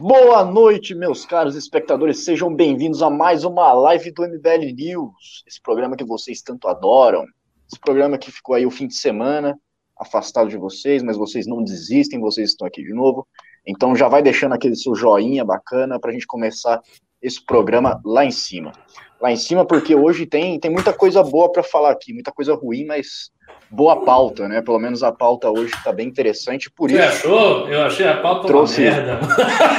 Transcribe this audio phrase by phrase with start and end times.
[0.00, 2.24] Boa noite, meus caros espectadores.
[2.24, 7.24] Sejam bem-vindos a mais uma live do MBL News, esse programa que vocês tanto adoram.
[7.66, 9.58] Esse programa que ficou aí o fim de semana,
[9.98, 13.26] afastado de vocês, mas vocês não desistem, vocês estão aqui de novo.
[13.66, 16.80] Então já vai deixando aquele seu joinha bacana para a gente começar
[17.22, 18.72] esse programa lá em cima.
[19.20, 22.54] Lá em cima, porque hoje tem, tem muita coisa boa para falar aqui, muita coisa
[22.54, 23.30] ruim, mas
[23.68, 24.62] boa pauta, né?
[24.62, 26.70] Pelo menos a pauta hoje está bem interessante.
[26.70, 27.06] Por Você isso.
[27.26, 27.68] achou?
[27.68, 29.20] Eu achei a pauta Trouxe- uma merda.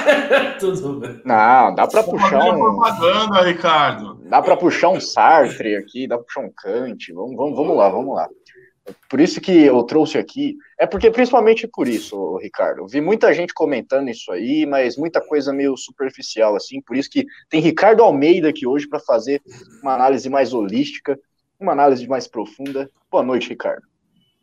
[0.60, 1.22] Tudo bem.
[1.24, 2.60] Não, dá para puxar um.
[2.60, 4.20] propaganda, Ricardo.
[4.30, 7.14] Dá para puxar um Sartre aqui, dá para puxar um Kant.
[7.14, 8.28] Vamos, vamos, vamos lá, vamos lá.
[9.10, 12.80] Por isso que eu trouxe aqui, é porque principalmente por isso, Ricardo.
[12.82, 16.82] Eu vi muita gente comentando isso aí, mas muita coisa meio superficial assim.
[16.82, 19.42] Por isso que tem Ricardo Almeida aqui hoje para fazer
[19.82, 21.20] uma análise mais holística,
[21.60, 22.90] uma análise mais profunda.
[23.12, 23.84] Boa noite, Ricardo.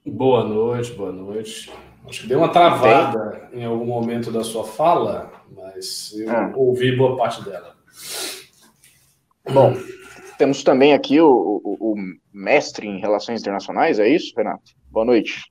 [0.04, 1.72] Boa noite, boa noite.
[2.06, 6.52] Acho que deu uma travada em algum momento da sua fala, mas eu Ah.
[6.54, 7.74] ouvi boa parte dela.
[9.52, 9.76] Bom,
[10.38, 11.96] temos também aqui o, o- o
[12.32, 14.72] mestre em relações internacionais, é isso, Renato?
[14.90, 15.50] Boa noite.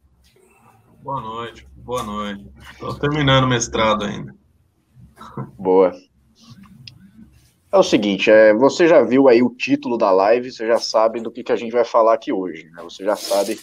[1.02, 2.48] Boa noite, boa noite.
[2.72, 4.34] Estou terminando o mestrado ainda.
[5.58, 5.94] Boa.
[7.72, 11.20] É o seguinte, é, você já viu aí o título da live, você já sabe
[11.20, 12.82] do que, que a gente vai falar aqui hoje, né?
[12.84, 13.60] Você já sabe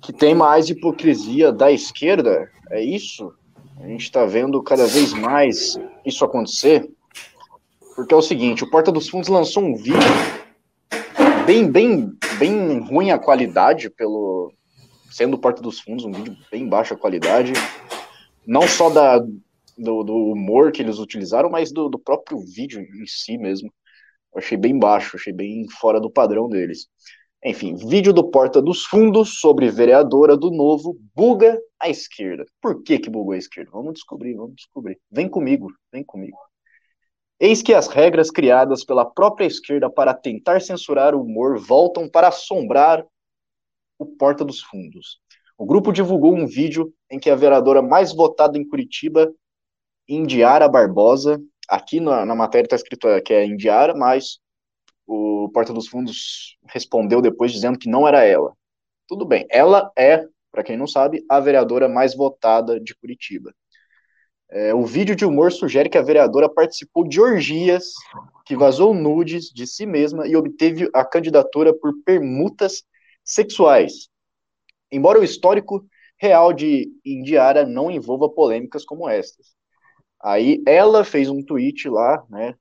[0.00, 3.32] que tem mais hipocrisia da esquerda, é isso?
[3.80, 5.76] A gente está vendo cada vez mais
[6.06, 6.88] isso acontecer,
[8.00, 9.98] porque é o seguinte, o Porta dos Fundos lançou um vídeo
[11.44, 14.50] bem, bem, bem ruim a qualidade, pelo
[15.10, 17.52] sendo Porta dos Fundos, um vídeo bem baixa qualidade,
[18.46, 23.06] não só da, do, do humor que eles utilizaram, mas do, do próprio vídeo em
[23.06, 23.70] si mesmo.
[24.32, 26.86] Eu achei bem baixo, achei bem fora do padrão deles.
[27.44, 32.46] Enfim, vídeo do Porta dos Fundos sobre vereadora do Novo buga a esquerda.
[32.62, 33.70] Por que que bugou a esquerda?
[33.74, 34.98] Vamos descobrir, vamos descobrir.
[35.10, 36.38] Vem comigo, vem comigo.
[37.42, 42.28] Eis que as regras criadas pela própria esquerda para tentar censurar o humor voltam para
[42.28, 43.02] assombrar
[43.98, 45.18] o Porta dos Fundos.
[45.56, 49.32] O grupo divulgou um vídeo em que a vereadora mais votada em Curitiba,
[50.06, 54.38] Indiara Barbosa, aqui na, na matéria está escrito que é Indiara, mas
[55.06, 58.54] o Porta dos Fundos respondeu depois dizendo que não era ela.
[59.08, 63.54] Tudo bem, ela é, para quem não sabe, a vereadora mais votada de Curitiba.
[64.52, 67.92] É, o vídeo de humor sugere que a vereadora participou de orgias,
[68.44, 72.82] que vazou nudes de si mesma e obteve a candidatura por permutas
[73.24, 74.08] sexuais.
[74.90, 75.86] Embora o histórico
[76.18, 79.54] real de Indiara não envolva polêmicas como estas.
[80.20, 82.54] Aí ela fez um tweet lá, né,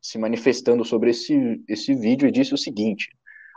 [0.00, 3.08] se manifestando sobre esse, esse vídeo e disse o seguinte: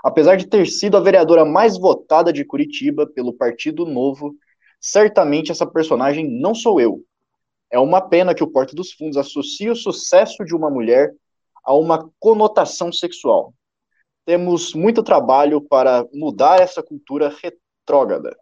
[0.04, 4.36] apesar de ter sido a vereadora mais votada de Curitiba pelo Partido Novo,
[4.80, 7.02] certamente essa personagem não sou eu.
[7.72, 11.14] É uma pena que o Porta dos Fundos associe o sucesso de uma mulher
[11.64, 13.54] a uma conotação sexual.
[14.26, 18.36] Temos muito trabalho para mudar essa cultura retrógrada,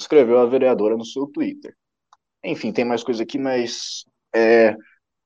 [0.00, 1.76] escreveu a vereadora no seu Twitter.
[2.44, 4.76] Enfim, tem mais coisa aqui, mas é,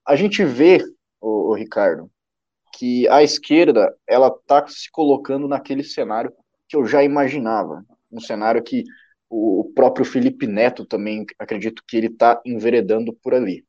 [0.06, 0.82] a gente vê,
[1.20, 2.10] o, o Ricardo,
[2.72, 6.32] que a esquerda ela está se colocando naquele cenário
[6.68, 8.84] que eu já imaginava, um cenário que
[9.32, 13.64] o, próprio Felipe Neto também acredito que ele está enveredando por ali.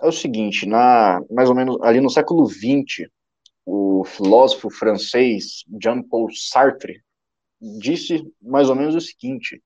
[0.00, 3.08] É o seguinte, na mais ou menos ali no século XX,
[3.64, 7.02] o filósofo francês Jean-Paul Sartre
[7.60, 9.62] disse mais ou menos o seguinte: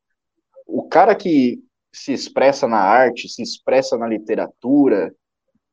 [0.66, 1.62] o cara que
[1.94, 5.14] se expressa na arte, se expressa na literatura,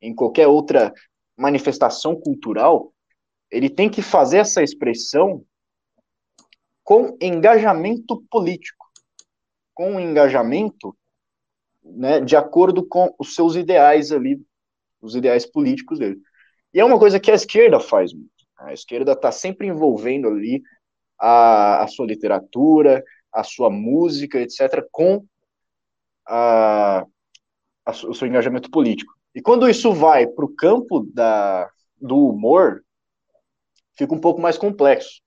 [0.00, 0.92] em qualquer outra
[1.36, 2.92] manifestação cultural,
[3.50, 5.44] ele tem que fazer essa expressão
[6.82, 8.89] com engajamento político,
[9.80, 10.94] com engajamento
[11.82, 14.38] né, de acordo com os seus ideais ali,
[15.00, 16.20] os ideais políticos dele.
[16.74, 18.28] E é uma coisa que a esquerda faz muito.
[18.58, 20.62] A esquerda está sempre envolvendo ali
[21.18, 23.02] a, a sua literatura,
[23.32, 25.24] a sua música, etc., com
[26.28, 27.06] a,
[27.86, 29.14] a, o seu engajamento político.
[29.34, 32.84] E quando isso vai para o campo da, do humor,
[33.96, 35.22] fica um pouco mais complexo.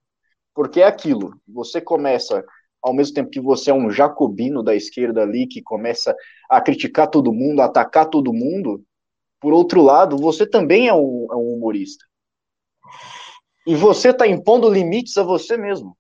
[0.54, 2.46] Porque é aquilo, você começa,
[2.84, 6.14] ao mesmo tempo que você é um jacobino da esquerda ali, que começa
[6.50, 8.84] a criticar todo mundo, a atacar todo mundo,
[9.40, 12.06] por outro lado, você também é um, é um humorista.
[13.66, 15.98] E você está impondo limites a você mesmo,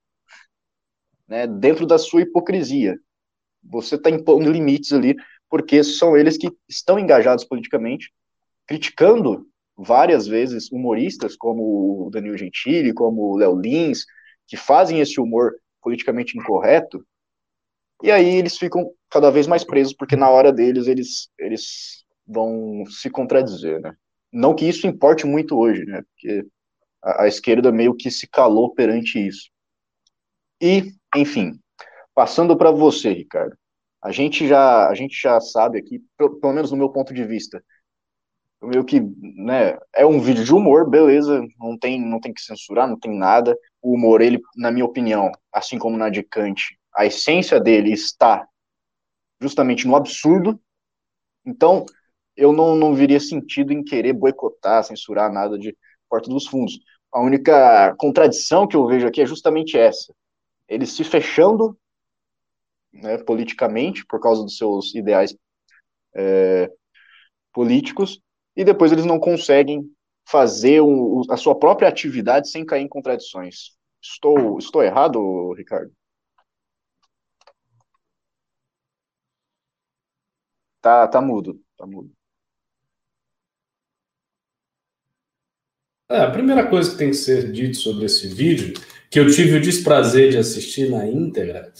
[1.25, 3.00] né, dentro da sua hipocrisia.
[3.63, 5.15] Você está impondo limites ali,
[5.50, 8.13] porque são eles que estão engajados politicamente,
[8.68, 9.47] criticando
[9.77, 14.06] várias vezes humoristas como o Danilo Gentili, como o Léo Lins,
[14.47, 15.53] que fazem esse humor
[15.83, 17.06] politicamente incorreto,
[18.01, 22.83] e aí eles ficam cada vez mais presos, porque na hora deles eles, eles vão
[22.88, 23.94] se contradizer, né?
[24.31, 26.01] Não que isso importe muito hoje, né?
[26.01, 26.45] Porque
[27.01, 29.50] a, a esquerda meio que se calou perante isso.
[30.62, 31.59] E, enfim,
[32.15, 33.56] passando para você, Ricardo.
[34.01, 37.63] A gente já a gente já sabe aqui, pelo, menos no meu ponto de vista,
[38.68, 42.88] meio que, né, é um vídeo de humor, beleza, não tem, não tem que censurar,
[42.88, 43.57] não tem nada.
[43.81, 48.48] O humor, ele, na minha opinião, assim como na de Kant, a essência dele está
[49.42, 50.60] justamente no absurdo.
[51.45, 51.86] Então,
[52.36, 55.75] eu não, não viria sentido em querer boicotar, censurar nada de
[56.10, 56.80] Porta dos Fundos.
[57.12, 60.13] A única contradição que eu vejo aqui é justamente essa.
[60.68, 61.77] Ele se fechando
[62.92, 65.36] né, politicamente por causa dos seus ideais
[66.15, 66.71] é,
[67.51, 68.22] políticos
[68.55, 69.89] e depois eles não conseguem
[70.25, 70.81] fazer
[71.29, 73.71] a sua própria atividade sem cair em contradições.
[74.01, 75.91] Estou, estou errado, Ricardo?
[80.81, 82.11] Tá, tá mudo, tá mudo.
[86.09, 88.73] É, a primeira coisa que tem que ser dito sobre esse vídeo,
[89.09, 91.71] que eu tive o desprazer de assistir na íntegra,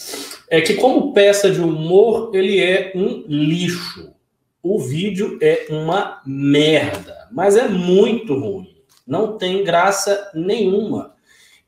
[0.50, 4.14] é que como peça de humor, ele é um lixo
[4.64, 8.74] o vídeo é uma merda, mas é muito ruim.
[9.06, 11.14] Não tem graça nenhuma.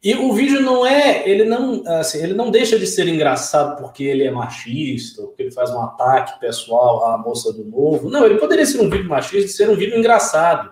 [0.02, 4.04] E o vídeo não é, ele não, assim, ele não deixa de ser engraçado porque
[4.04, 8.10] ele é machista, porque ele faz um ataque pessoal à moça do novo.
[8.10, 10.72] Não, ele poderia ser um vídeo machista e ser um vídeo engraçado.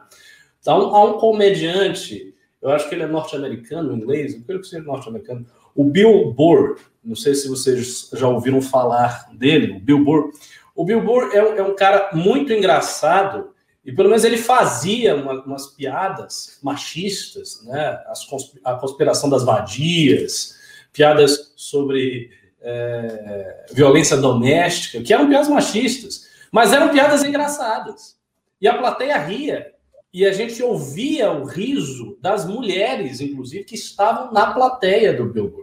[0.61, 4.83] Então, há um comediante, eu acho que ele é norte-americano, inglês, eu creio que seja
[4.83, 10.29] norte-americano, o Bill Burr, não sei se vocês já ouviram falar dele, o Bill Burr.
[10.75, 13.53] O Bill Burr é, é, um cara muito engraçado
[13.85, 18.01] e pelo menos ele fazia uma, umas piadas machistas, né?
[18.07, 18.25] As,
[18.63, 20.55] a conspiração das vadias,
[20.91, 22.31] piadas sobre
[22.61, 28.17] é, violência doméstica, que eram piadas machistas, mas eram piadas engraçadas.
[28.61, 29.73] E a plateia ria.
[30.13, 35.49] E a gente ouvia o riso das mulheres, inclusive, que estavam na plateia do Bill
[35.49, 35.62] Burr.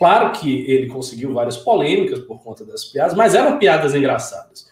[0.00, 4.66] Claro que ele conseguiu várias polêmicas por conta das piadas, mas eram piadas engraçadas.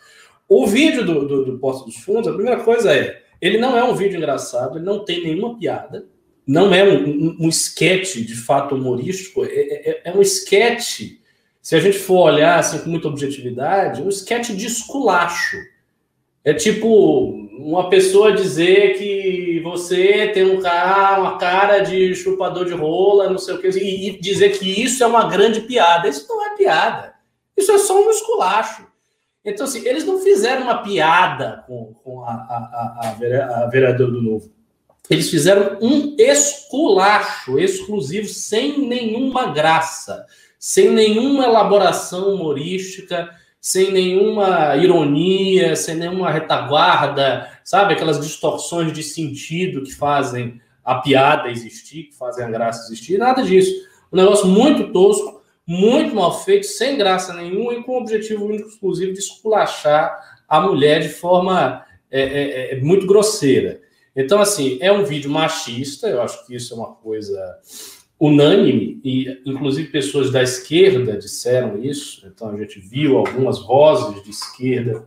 [0.48, 3.84] O vídeo do, do, do Porta dos Fundos, a primeira coisa é, ele não é
[3.84, 6.06] um vídeo engraçado, ele não tem nenhuma piada,
[6.46, 11.20] não é um, um, um esquete de fato humorístico, é, é, é um esquete,
[11.60, 15.58] se a gente for olhar assim com muita objetividade, um esquete de esculacho.
[16.42, 22.72] É tipo uma pessoa dizer que você tem um cara, uma cara de chupador de
[22.72, 26.08] rola, não sei o que, e dizer que isso é uma grande piada.
[26.08, 27.14] Isso não é piada.
[27.56, 28.86] Isso é só um esculacho.
[29.44, 34.22] Então, assim, eles não fizeram uma piada com, com a, a, a, a vereadora do
[34.22, 34.50] Novo.
[35.10, 40.26] Eles fizeram um esculacho exclusivo, sem nenhuma graça,
[40.58, 47.94] sem nenhuma elaboração humorística, sem nenhuma ironia, sem nenhuma retaguarda, sabe?
[47.94, 53.42] Aquelas distorções de sentido que fazem a piada existir, que fazem a graça existir, nada
[53.42, 53.72] disso.
[54.12, 58.68] Um negócio muito tosco, muito mal feito, sem graça nenhuma e com o objetivo único,
[58.68, 60.18] exclusivo, de esculachar
[60.48, 63.80] a mulher de forma é, é, é, muito grosseira.
[64.16, 67.38] Então, assim, é um vídeo machista, eu acho que isso é uma coisa
[68.18, 74.30] unânime, e inclusive pessoas da esquerda disseram isso, então a gente viu algumas vozes de
[74.30, 75.06] esquerda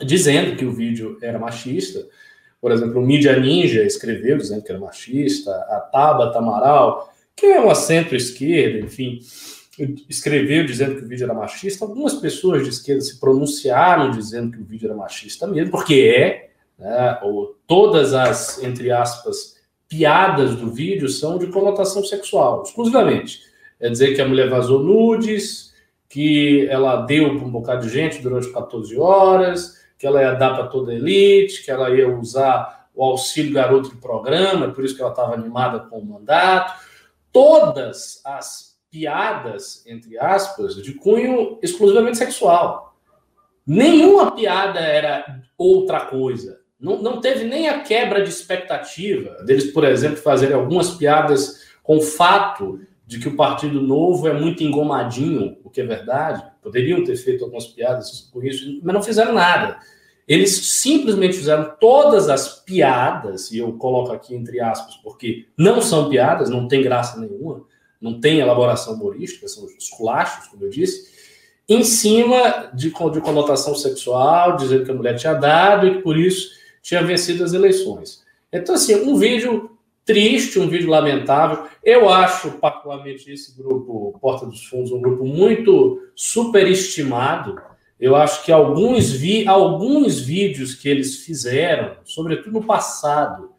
[0.00, 2.06] dizendo que o vídeo era machista.
[2.60, 7.60] Por exemplo, o Mídia Ninja escreveu dizendo que era machista, a Tabata Amaral, que é
[7.60, 9.20] uma centro-esquerda, enfim,
[10.08, 11.84] escreveu dizendo que o vídeo era machista.
[11.84, 16.50] Algumas pessoas de esquerda se pronunciaram dizendo que o vídeo era machista mesmo, porque é,
[16.76, 19.57] né, ou todas as, entre aspas,
[19.88, 23.40] piadas do vídeo são de conotação sexual, exclusivamente.
[23.80, 25.72] É dizer que a mulher vazou nudes,
[26.08, 30.54] que ela deu para um bocado de gente durante 14 horas, que ela ia dar
[30.54, 34.94] para toda a elite, que ela ia usar o auxílio garoto do programa, por isso
[34.94, 36.82] que ela estava animada com o mandato.
[37.32, 42.96] Todas as piadas, entre aspas, de cunho exclusivamente sexual.
[43.66, 46.60] Nenhuma piada era outra coisa.
[46.80, 51.96] Não, não teve nem a quebra de expectativa deles, por exemplo, fazerem algumas piadas com
[51.96, 56.44] o fato de que o Partido Novo é muito engomadinho, o que é verdade.
[56.62, 59.78] Poderiam ter feito algumas piadas com isso, mas não fizeram nada.
[60.28, 66.10] Eles simplesmente fizeram todas as piadas, e eu coloco aqui entre aspas, porque não são
[66.10, 67.64] piadas, não tem graça nenhuma,
[67.98, 71.08] não tem elaboração humorística, são os culachos, como eu disse,
[71.66, 76.16] em cima de, de conotação sexual, dizendo que a mulher tinha dado e que por
[76.16, 76.57] isso
[76.88, 78.24] tinha vencido as eleições.
[78.50, 79.72] Então, assim, um vídeo
[80.06, 81.66] triste, um vídeo lamentável.
[81.84, 87.60] Eu acho, particularmente, esse grupo Porta dos Fundos um grupo muito superestimado.
[88.00, 93.50] Eu acho que alguns, vi, alguns vídeos que eles fizeram, sobretudo no passado,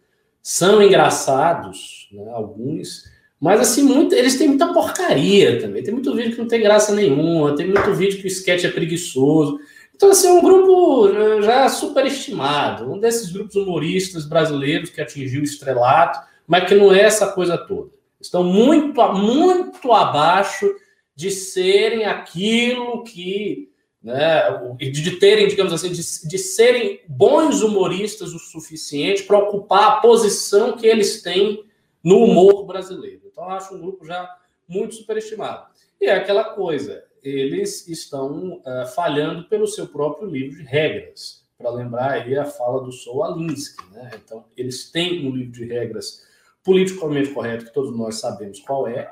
[0.42, 3.04] são engraçados, né, alguns,
[3.40, 5.84] mas assim, muito, eles têm muita porcaria também.
[5.84, 8.72] Tem muito vídeo que não tem graça nenhuma, tem muito vídeo que o sketch é
[8.72, 9.60] preguiçoso.
[10.00, 15.44] Então, assim, é um grupo já superestimado, um desses grupos humoristas brasileiros que atingiu o
[15.44, 17.92] estrelato, mas que não é essa coisa toda.
[18.18, 20.74] Estão muito, muito abaixo
[21.14, 24.42] de serem aquilo que né,
[24.80, 30.78] de terem, digamos assim, de, de serem bons humoristas o suficiente para ocupar a posição
[30.78, 31.66] que eles têm
[32.02, 33.24] no humor brasileiro.
[33.26, 34.34] Então, acho um grupo já
[34.66, 35.68] muito superestimado.
[36.00, 41.44] E é aquela coisa, eles estão uh, falhando pelo seu próprio livro de regras.
[41.58, 43.84] Para lembrar aí a fala do Saul Alinsky.
[43.92, 44.12] Né?
[44.24, 46.26] Então, eles têm um livro de regras
[46.64, 49.12] politicamente correto, que todos nós sabemos qual é,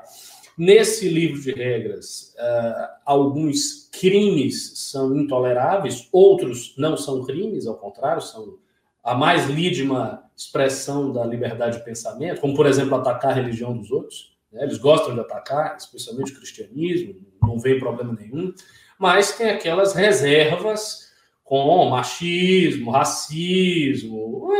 [0.58, 8.20] Nesse livro de regras, uh, alguns crimes são intoleráveis, outros não são crimes, ao contrário,
[8.20, 8.58] são
[9.04, 13.92] a mais lídima expressão da liberdade de pensamento, como, por exemplo, atacar a religião dos
[13.92, 14.36] outros.
[14.50, 14.64] Né?
[14.64, 18.52] Eles gostam de atacar, especialmente o cristianismo, não vê problema nenhum,
[18.98, 21.08] mas tem aquelas reservas
[21.44, 24.50] com machismo, racismo,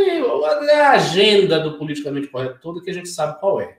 [0.72, 3.76] a agenda do politicamente correto todo que a gente sabe qual é.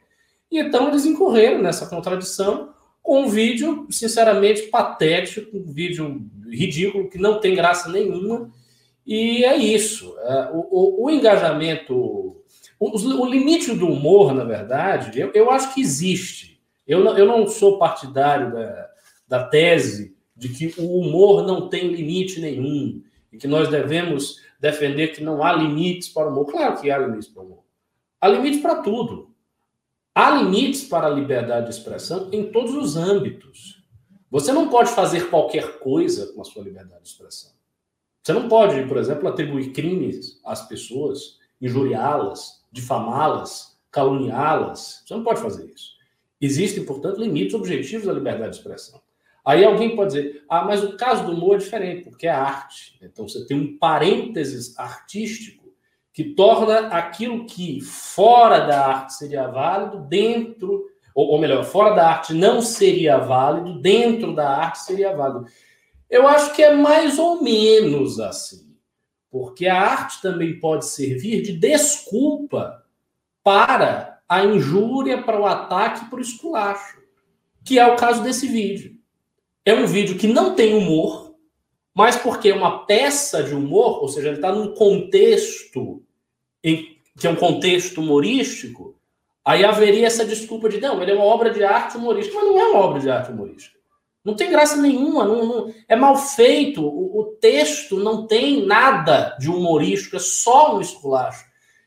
[0.51, 7.18] E então eles incorreram nessa contradição com um vídeo, sinceramente, patético, um vídeo ridículo, que
[7.18, 8.51] não tem graça nenhuma.
[9.06, 10.15] E é isso.
[10.20, 12.44] É, o, o, o engajamento, o,
[12.79, 16.62] o, limite do humor, na verdade, eu, eu acho que existe.
[16.88, 18.88] Eu não, eu não sou partidário da,
[19.29, 25.09] da tese de que o humor não tem limite nenhum e que nós devemos defender
[25.09, 26.48] que não há limites para o humor.
[26.48, 27.63] Claro que há limites para o humor.
[28.19, 29.29] Há limites para tudo.
[30.15, 33.83] Há limites para a liberdade de expressão em todos os âmbitos.
[34.31, 37.51] Você não pode fazer qualquer coisa com a sua liberdade de expressão.
[38.21, 45.03] Você não pode, por exemplo, atribuir crimes às pessoas, injuriá-las, difamá-las, caluniá-las.
[45.05, 45.93] Você não pode fazer isso.
[46.41, 49.01] Existem, portanto, limites objetivos à liberdade de expressão.
[49.46, 52.98] Aí alguém pode dizer, ah, mas o caso do humor é diferente, porque é arte.
[53.01, 55.60] Então você tem um parênteses artístico
[56.13, 62.10] que torna aquilo que fora da arte seria válido, dentro, ou, ou melhor, fora da
[62.10, 65.46] arte não seria válido, dentro da arte seria válido.
[66.10, 68.75] Eu acho que é mais ou menos assim,
[69.31, 72.84] porque a arte também pode servir de desculpa
[73.43, 77.00] para a injúria, para o ataque, para o esculacho,
[77.63, 78.99] que é o caso desse vídeo.
[79.69, 81.35] É um vídeo que não tem humor,
[81.93, 86.01] mas porque é uma peça de humor, ou seja, ele está num contexto
[86.63, 88.95] em, que é um contexto humorístico,
[89.45, 92.59] aí haveria essa desculpa de não, ele é uma obra de arte humorística, mas não
[92.59, 93.77] é uma obra de arte humorística.
[94.25, 99.38] Não tem graça nenhuma, não, não, é mal feito, o, o, texto não tem nada
[99.39, 101.45] de humorístico, é só um esculacho.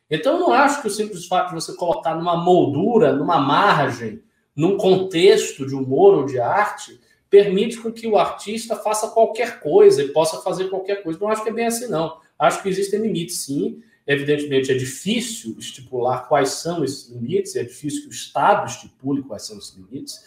[0.09, 4.23] Então eu não acho que o simples fato de você colocar numa moldura, numa margem,
[4.55, 7.01] num contexto de humor ou de arte,
[7.33, 11.19] permite com que o artista faça qualquer coisa e possa fazer qualquer coisa.
[11.19, 12.21] Não acho que é bem assim, não.
[12.39, 13.83] Acho que existem limites, sim.
[14.07, 19.47] Evidentemente, é difícil estipular quais são esses limites, é difícil que o Estado estipule quais
[19.47, 20.21] são esses limites.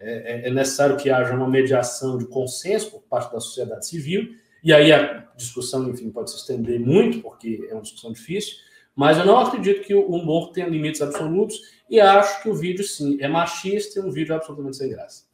[0.00, 4.34] É, é, é necessário que haja uma mediação de consenso por parte da sociedade civil,
[4.64, 8.56] e aí a discussão, enfim, pode se estender muito, porque é uma discussão difícil,
[8.94, 11.60] mas eu não acredito que o humor tenha limites absolutos,
[11.90, 15.25] e acho que o vídeo, sim, é machista e um vídeo absolutamente sem graça.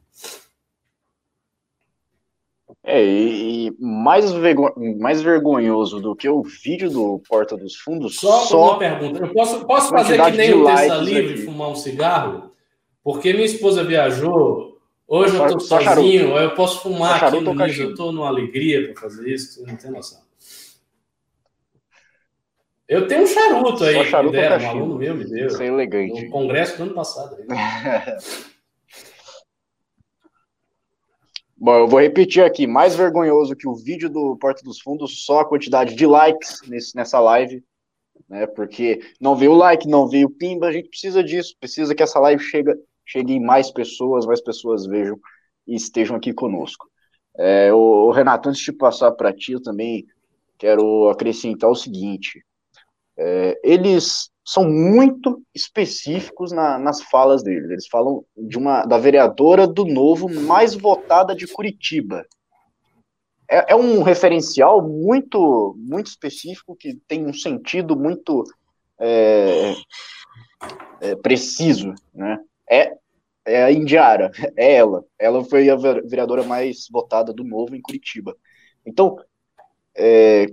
[2.85, 8.17] É, e, mais, vergo, mais vergonhoso do que o vídeo do Porta dos Fundos.
[8.17, 9.21] Só, só uma pergunta.
[9.21, 12.51] Eu posso, posso fazer que nem o Terça Livre e fumar um cigarro?
[13.05, 14.81] Porque minha esposa viajou.
[15.07, 16.39] Hoje eu tô só sozinho, charuto.
[16.39, 19.77] eu posso fumar só aqui no nível, eu tô numa alegria para fazer isso, não
[19.77, 20.21] tem noção.
[22.89, 25.47] Eu tenho um charuto aí, só charuto que deram, um aluno meu me deu.
[25.49, 26.25] Isso é elegante.
[26.25, 27.37] No congresso do ano passado.
[31.65, 35.39] Bom, eu vou repetir aqui, mais vergonhoso que o vídeo do Porta dos Fundos, só
[35.39, 37.63] a quantidade de likes nesse, nessa live,
[38.29, 38.49] né?
[38.49, 42.43] Porque não veio like, não veio pimba, a gente precisa disso, precisa que essa live
[42.43, 42.75] chegue,
[43.07, 45.17] chegue em mais pessoas, mais pessoas vejam
[45.65, 46.91] e estejam aqui conosco.
[47.39, 50.05] É, o, o Renato, antes de passar para ti, eu também
[50.59, 52.45] quero acrescentar o seguinte:
[53.17, 57.71] é, eles são muito específicos na, nas falas deles.
[57.71, 62.27] Eles falam de uma da vereadora do Novo mais votada de Curitiba.
[63.49, 68.45] É, é, um referencial muito muito específico que tem um sentido muito
[68.99, 69.75] é,
[71.01, 72.39] é, preciso, né?
[72.69, 72.97] É,
[73.45, 75.05] é a Indiara, é ela.
[75.19, 78.37] Ela foi a vereadora mais votada do Novo em Curitiba.
[78.87, 79.17] Então,
[79.97, 80.47] é,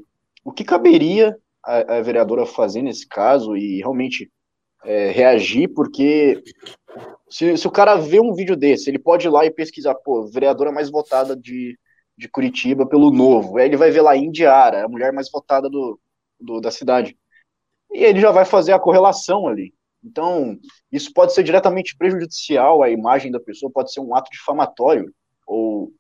[0.44, 4.32] o que caberia a, a, vereadora fazer nesse caso e realmente
[4.84, 6.42] é, reagir, porque
[7.30, 10.28] se, se, o cara vê um vídeo desse, ele pode ir lá e pesquisar, pô,
[10.28, 11.78] vereadora mais votada de,
[12.18, 16.00] de Curitiba pelo Novo, aí ele vai ver lá Indiara, a mulher mais votada do,
[16.40, 17.18] do, da cidade,
[17.92, 19.74] e ele já vai fazer a correlação ali.
[20.04, 20.58] Então,
[20.92, 25.14] isso pode ser diretamente prejudicial à imagem da pessoa, pode ser um ato difamatório,
[25.46, 25.92] ou,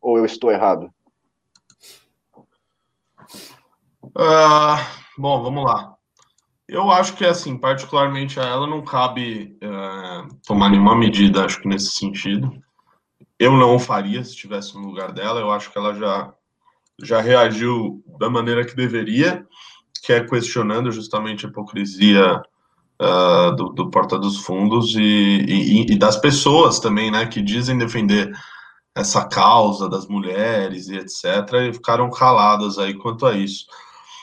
[0.00, 0.90] ou eu estou errado?
[4.16, 4.78] Uh,
[5.16, 5.94] bom, vamos lá.
[6.68, 11.68] Eu acho que, assim, particularmente a ela não cabe uh, tomar nenhuma medida, acho que
[11.68, 12.52] nesse sentido.
[13.38, 15.40] Eu não faria se estivesse no lugar dela.
[15.40, 16.32] Eu acho que ela já,
[17.02, 19.46] já reagiu da maneira que deveria,
[20.04, 22.42] que é questionando justamente a hipocrisia
[23.00, 27.78] uh, do, do, Porta dos Fundos e, e, e, das pessoas também, né, que dizem
[27.78, 28.30] defender
[28.94, 31.24] essa causa das mulheres e etc.,
[31.68, 33.66] e ficaram caladas aí quanto a isso.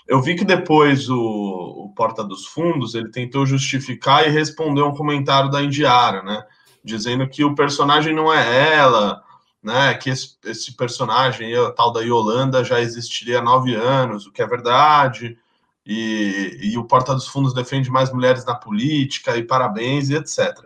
[0.07, 4.93] Eu vi que depois o, o, Porta dos Fundos ele tentou justificar e responder um
[4.93, 6.45] comentário da Indiara, né?
[6.83, 9.23] Dizendo que o personagem não é ela,
[9.63, 9.95] né?
[9.95, 14.43] Que esse, esse personagem, a tal da Yolanda, já existiria há nove anos, o que
[14.43, 15.37] é verdade.
[15.85, 20.65] E, e o Porta dos Fundos defende mais mulheres na política, e parabéns, e etc.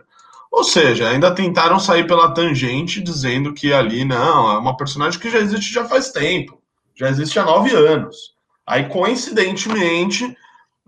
[0.50, 5.30] Ou seja, ainda tentaram sair pela tangente dizendo que ali não, é uma personagem que
[5.30, 6.60] já existe já faz tempo,
[6.94, 8.34] já existe há nove anos.
[8.70, 10.36] Aí, coincidentemente,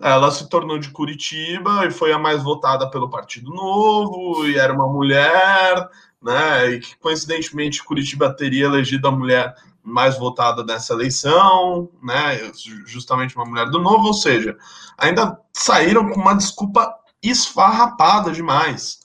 [0.01, 4.73] ela se tornou de Curitiba e foi a mais votada pelo Partido Novo, e era
[4.73, 5.89] uma mulher,
[6.23, 6.71] né?
[6.71, 12.53] E que coincidentemente Curitiba teria elegido a mulher mais votada dessa eleição, né?
[12.87, 14.57] Justamente uma mulher do Novo, ou seja,
[14.97, 16.89] ainda saíram com uma desculpa
[17.21, 19.01] esfarrapada demais,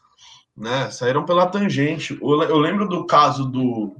[0.55, 0.91] né?
[0.91, 2.15] Saíram pela tangente.
[2.21, 3.95] Eu lembro do caso do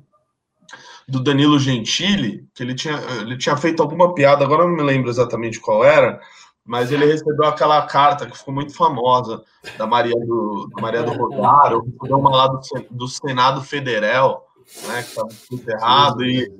[1.07, 5.09] do Danilo Gentili, que ele tinha, ele tinha feito alguma piada, agora não me lembro
[5.09, 6.19] exatamente qual era,
[6.65, 9.41] mas ele recebeu aquela carta que ficou muito famosa
[9.77, 12.59] da Maria do, da Maria do Rosário, uma lá do,
[12.91, 14.45] do Senado Federal,
[14.85, 16.51] né, que estava enterrado, e,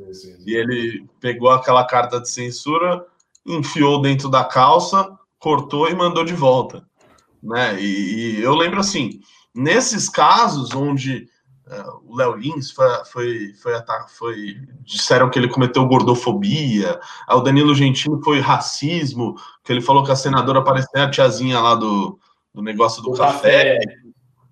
[0.46, 3.06] e ele pegou aquela carta de censura,
[3.46, 6.88] enfiou dentro da calça, cortou e mandou de volta.
[7.44, 7.78] Né?
[7.82, 9.20] E, e eu lembro assim,
[9.54, 11.28] nesses casos onde
[12.06, 13.74] o Léo Lins foi, foi, foi,
[14.10, 17.00] foi, disseram que ele cometeu gordofobia.
[17.30, 21.76] O Danilo Gentili foi racismo, que ele falou que a senadora parecia a tiazinha lá
[21.76, 22.18] do,
[22.54, 23.80] do negócio do, café.
[23.80, 23.80] café.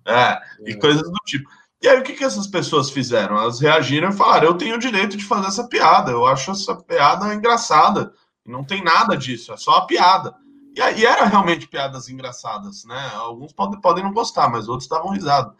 [0.06, 0.40] É, é.
[0.66, 1.48] e coisas do tipo.
[1.82, 3.38] E aí, o que, que essas pessoas fizeram?
[3.38, 6.76] Elas reagiram e falaram: eu tenho o direito de fazer essa piada, eu acho essa
[6.76, 8.12] piada engraçada.
[8.44, 10.34] Não tem nada disso, é só a piada.
[10.74, 13.10] E, e era realmente piadas engraçadas, né?
[13.14, 15.54] Alguns podem, podem não gostar, mas outros estavam risados.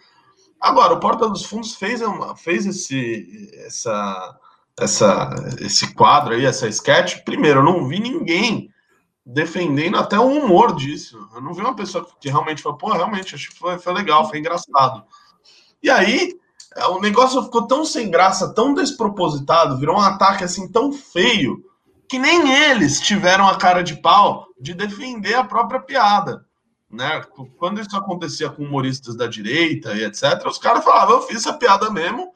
[0.60, 4.38] Agora, o Porta dos Fundos fez, uma, fez esse, essa,
[4.78, 7.22] essa, esse quadro aí, essa sketch.
[7.24, 8.70] Primeiro, eu não vi ninguém
[9.24, 11.18] defendendo até o humor disso.
[11.34, 14.28] Eu não vi uma pessoa que realmente falou, pô, realmente, acho que foi, foi legal,
[14.28, 15.04] foi engraçado.
[15.82, 16.34] E aí,
[16.74, 21.64] é, o negócio ficou tão sem graça, tão despropositado, virou um ataque assim tão feio,
[22.08, 26.45] que nem eles tiveram a cara de pau de defender a própria piada
[26.96, 27.22] né?
[27.58, 31.52] Quando isso acontecia com humoristas da direita e etc., os caras falavam, eu fiz essa
[31.52, 32.34] piada mesmo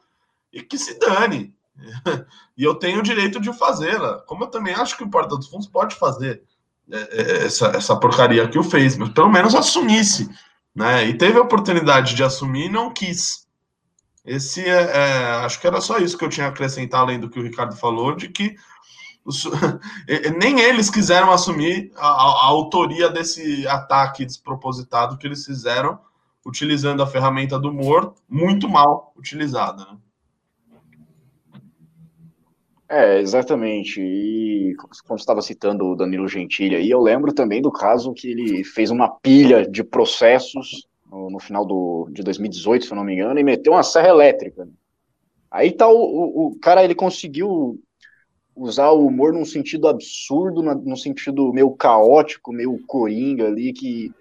[0.53, 1.53] e que se dane.
[2.55, 4.19] e eu tenho o direito de fazê-la.
[4.27, 6.43] Como eu também acho que o Porta dos Fundos pode fazer
[6.89, 10.29] é, é, essa, essa porcaria que o fez, mas pelo menos assumisse.
[10.75, 11.07] Né?
[11.07, 13.47] E teve a oportunidade de assumir e não quis.
[14.23, 17.29] Esse é, é, acho que era só isso que eu tinha a acrescentar, além do
[17.29, 18.55] que o Ricardo falou, de que
[20.39, 25.99] nem eles quiseram assumir a, a, autoria desse ataque despropositado que eles fizeram,
[26.45, 29.85] utilizando a ferramenta do humor muito mal utilizada.
[29.85, 29.97] Né?
[32.89, 34.01] É, exatamente.
[34.01, 34.75] E
[35.07, 38.91] quando estava citando o Danilo Gentili aí, eu lembro também do caso que ele fez
[38.91, 43.39] uma pilha de processos no, no final do, de 2018, se eu não me engano,
[43.39, 44.67] e meteu uma serra elétrica.
[45.49, 47.81] Aí tá o, o, o cara, ele conseguiu
[48.55, 54.11] usar o humor num sentido absurdo, num sentido meio caótico, meio coringa ali, que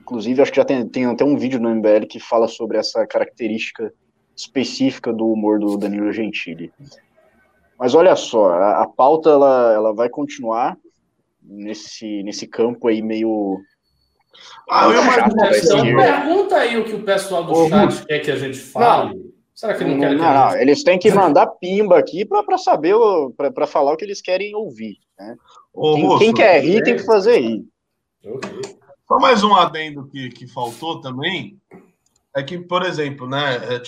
[0.00, 3.06] inclusive acho que já tem, tem até um vídeo no MBL que fala sobre essa
[3.06, 3.92] característica
[4.36, 6.72] específica do humor do Danilo Gentili.
[7.78, 10.76] Mas olha só, a, a pauta ela, ela vai continuar
[11.42, 13.60] nesse, nesse campo aí meio
[14.70, 15.34] ah, eu chato,
[15.96, 19.14] pergunta aí o que o pessoal do Ô, chat quer que a gente fale.
[19.14, 19.29] Não,
[19.60, 20.16] Será que não, não querem?
[20.16, 22.94] Não, não, eles têm que mandar pimba aqui para saber,
[23.54, 24.96] para falar o que eles querem ouvir.
[25.18, 25.36] Né?
[25.70, 27.66] Ô, quem, quem, quer rir tem que fazer rir.
[29.06, 31.60] Só mais um adendo que, que faltou também.
[32.34, 33.82] é que, por exemplo, né, é,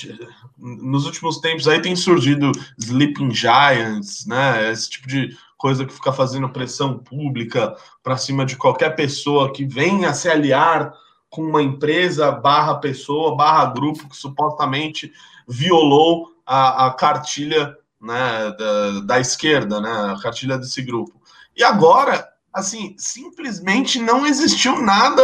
[0.58, 6.12] nos últimos tempos aí tem surgido Sleeping Giants, né, esse tipo de coisa que fica
[6.12, 10.92] fazendo pressão pública para cima de qualquer pessoa que venha se aliar
[11.30, 15.10] com uma empresa barra pessoa, barra grupo que supostamente
[15.48, 21.20] violou a, a cartilha né, da, da esquerda, né, a cartilha desse grupo.
[21.56, 25.22] E agora, assim, simplesmente não existiu nada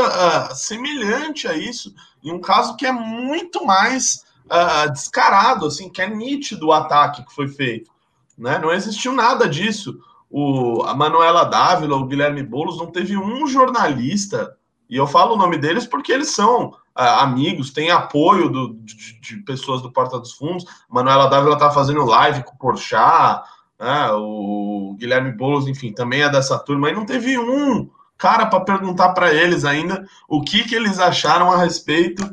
[0.50, 6.02] uh, semelhante a isso, em um caso que é muito mais uh, descarado, assim, que
[6.02, 7.90] é nítido o ataque que foi feito.
[8.36, 8.58] Né?
[8.58, 9.98] Não existiu nada disso
[10.30, 14.56] o, a Manuela Dávila, o Guilherme Boulos, não teve um jornalista,
[14.88, 16.74] e eu falo o nome deles porque eles são uh,
[17.20, 20.64] amigos, têm apoio do, de, de, pessoas do Porta dos Fundos.
[20.88, 23.42] Manuela Dávila está fazendo live com o Porchat,
[23.78, 28.60] né, o Guilherme Boulos, enfim, também é dessa turma, e não teve um cara para
[28.60, 32.28] perguntar para eles ainda o que, que eles acharam a respeito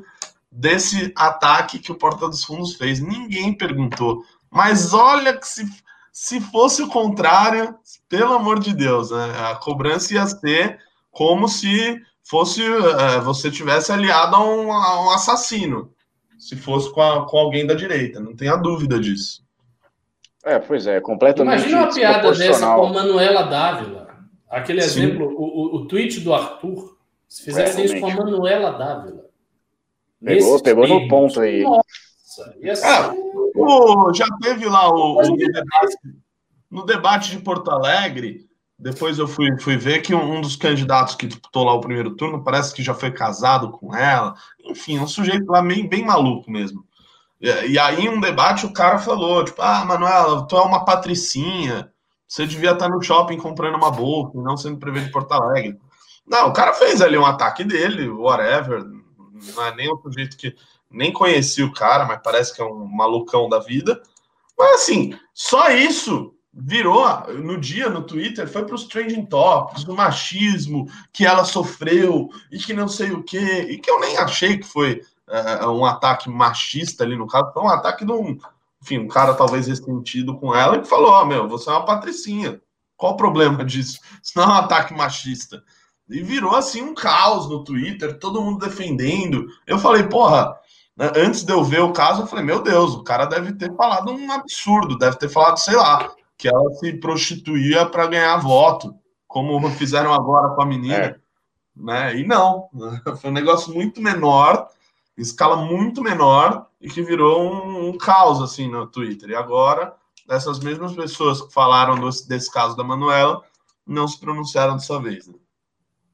[0.51, 2.99] desse ataque que o Porta dos Fundos fez.
[2.99, 4.23] Ninguém perguntou.
[4.49, 5.65] Mas olha que se
[6.15, 9.49] se fosse o contrário, pelo amor de Deus, né?
[9.51, 10.79] a cobrança ia ser
[11.11, 15.91] como se fosse uh, você tivesse aliado a um, a um, assassino,
[16.37, 19.45] se fosse com, a, com alguém da direita, não tenha dúvida disso.
[20.43, 21.61] É, pois é, completamente.
[21.61, 24.05] Imagina uma piada dessa com a Manuela Dávila.
[24.49, 24.87] Aquele Sim.
[24.87, 29.25] exemplo, o, o, o tweet do Arthur, se fizesse isso com a Manuela Dávila.
[30.23, 31.63] Pegou, pegou no ponto aí.
[31.63, 32.85] Nossa, ia ser...
[32.85, 33.13] Ah,
[33.55, 35.97] o, já teve lá o, o debate,
[36.69, 38.44] no debate de Porto Alegre.
[38.77, 42.15] Depois eu fui, fui ver que um, um, dos candidatos que disputou lá o primeiro
[42.15, 44.35] turno parece que já foi casado com ela.
[44.65, 46.85] Enfim, um sujeito lá bem, maluco mesmo.
[47.39, 51.91] E, e aí, um debate, o cara falou: tipo, ah, Manuela, tu é uma patricinha.
[52.27, 55.79] Você devia estar no shopping comprando uma bolsa, não sendo prevento de Porto Alegre.
[56.27, 58.83] Não, o cara fez ali um ataque dele, whatever.
[59.55, 60.55] Não é nem um sujeito que
[60.91, 64.01] nem conheci o cara, mas parece que é um malucão da vida.
[64.57, 69.93] Mas assim, só isso virou no dia no Twitter, foi para os trending topics do
[69.93, 74.57] machismo que ela sofreu e que não sei o que, e que eu nem achei
[74.57, 78.37] que foi uh, um ataque machista ali no caso, foi um ataque de um,
[78.81, 82.61] enfim, um cara talvez ressentido com ela que falou: oh, meu, você é uma patricinha.
[82.95, 83.99] Qual o problema disso?
[84.23, 85.61] Isso não é um ataque machista.
[86.07, 89.47] E virou assim um caos no Twitter, todo mundo defendendo.
[89.65, 90.55] Eu falei, porra,
[90.95, 93.75] né, antes de eu ver o caso, eu falei, meu Deus, o cara deve ter
[93.75, 98.93] falado um absurdo, deve ter falado, sei lá, que ela se prostituía para ganhar voto,
[99.27, 100.95] como fizeram agora com a menina.
[100.95, 101.19] É.
[101.75, 102.17] Né?
[102.17, 102.69] E não,
[103.19, 104.69] foi um negócio muito menor,
[105.17, 109.29] escala muito menor, e que virou um, um caos assim no Twitter.
[109.29, 109.95] E agora,
[110.29, 113.41] essas mesmas pessoas que falaram desse, desse caso da Manuela
[113.85, 115.27] não se pronunciaram dessa vez.
[115.27, 115.35] Né?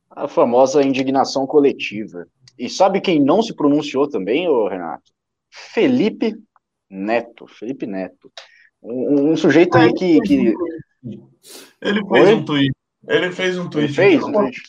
[0.10, 2.28] A famosa indignação coletiva.
[2.58, 5.12] E sabe quem não se pronunciou também, ô Renato?
[5.50, 6.36] Felipe
[6.90, 7.48] Neto.
[7.48, 8.32] Felipe Neto.
[8.82, 10.54] Um, um sujeito aí que, que.
[11.82, 12.34] Ele fez Oi?
[12.34, 12.72] um tweet.
[13.08, 13.86] Ele fez um tweet.
[13.86, 14.62] Ele fez um tweet.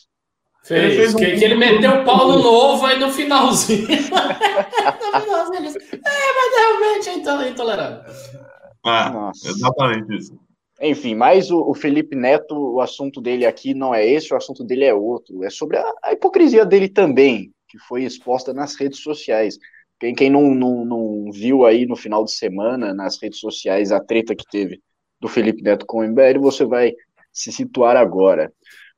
[0.63, 1.17] Fez, ele fez um...
[1.17, 3.85] que, que, ele meteu o pau no novo aí no finalzinho.
[3.89, 8.13] no finalzinho ele disse, é, mas realmente é intolerável.
[8.85, 10.39] Ah, exatamente isso.
[10.81, 14.63] Enfim, mas o, o, Felipe Neto, o assunto dele aqui não é esse, o assunto
[14.63, 15.43] dele é outro.
[15.43, 19.57] É sobre a, a hipocrisia dele também que foi exposta nas redes sociais.
[20.03, 24.01] Quem, quem não, não, não, viu aí no final de semana, nas redes sociais, a
[24.01, 24.81] treta que teve
[25.17, 26.93] do Felipe Neto com o MBL, você vai
[27.31, 28.51] se situar agora.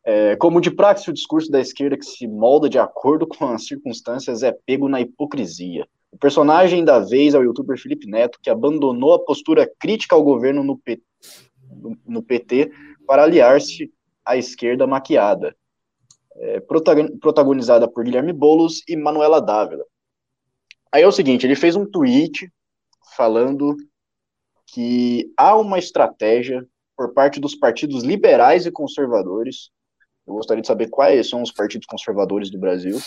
[0.04, 3.68] É, como de praxe, o discurso da esquerda que se molda de acordo com as
[3.68, 5.88] circunstâncias é pego na hipocrisia.
[6.12, 10.24] O personagem da vez é o youtuber Felipe Neto, que abandonou a postura crítica ao
[10.24, 11.00] governo no, P,
[12.04, 12.72] no, PT
[13.06, 13.94] para aliar-se
[14.26, 15.56] à esquerda maquiada
[16.36, 16.60] é,
[17.22, 19.86] protagonizada por Guilherme Boulos e Manuela Dávila.
[20.96, 22.50] Aí é o seguinte, ele fez um tweet
[23.18, 23.76] falando
[24.66, 29.72] que há uma estratégia por parte dos partidos liberais e conservadores,
[30.26, 32.98] eu gostaria de saber quais são os partidos conservadores do Brasil,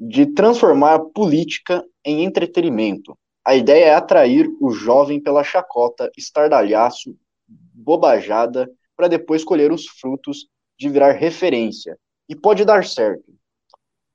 [0.00, 3.16] de transformar a política em entretenimento.
[3.44, 7.16] A ideia é atrair o jovem pela chacota, estardalhaço,
[7.46, 11.96] bobajada, para depois colher os frutos de virar referência
[12.28, 13.32] e pode dar certo.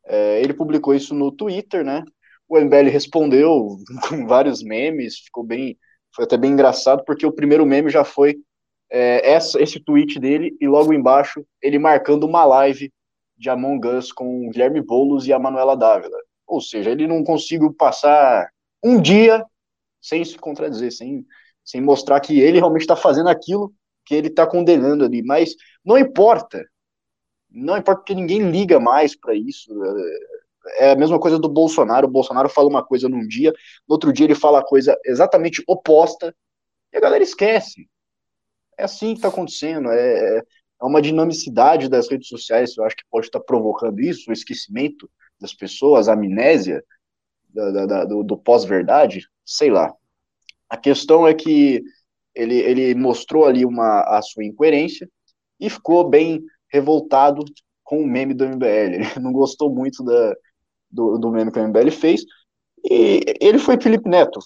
[0.03, 2.03] É, ele publicou isso no Twitter, né?
[2.51, 3.77] O MBL respondeu
[4.09, 5.77] com vários memes, ficou bem,
[6.13, 8.41] foi até bem engraçado, porque o primeiro meme já foi
[8.89, 12.91] é, essa, esse tweet dele, e logo embaixo ele marcando uma live
[13.37, 16.17] de Among Us com o Guilherme Boulos e a Manuela Dávila.
[16.45, 18.49] Ou seja, ele não conseguiu passar
[18.83, 19.45] um dia
[20.01, 21.25] sem se contradizer, sem,
[21.63, 23.73] sem mostrar que ele realmente está fazendo aquilo
[24.05, 25.23] que ele está condenando ali.
[25.23, 26.61] Mas não importa,
[27.49, 29.73] não importa porque ninguém liga mais para isso.
[30.77, 32.07] É a mesma coisa do Bolsonaro.
[32.07, 33.51] O Bolsonaro fala uma coisa num dia,
[33.87, 36.35] no outro dia ele fala a coisa exatamente oposta,
[36.93, 37.87] e a galera esquece.
[38.77, 39.89] É assim que está acontecendo.
[39.89, 40.43] É, é,
[40.81, 45.53] uma dinamicidade das redes sociais, eu acho que pode estar provocando isso, o esquecimento das
[45.53, 46.83] pessoas, a amnésia
[47.49, 49.93] da, da, do, do pós-verdade, sei lá.
[50.69, 51.83] A questão é que
[52.33, 55.07] ele, ele mostrou ali uma, a sua incoerência
[55.59, 57.43] e ficou bem revoltado
[57.83, 58.95] com o meme do MBL.
[59.15, 60.35] Ele não gostou muito da,
[60.91, 62.23] do, do meme que o MBL fez.
[62.83, 64.39] E ele foi Felipe Neto.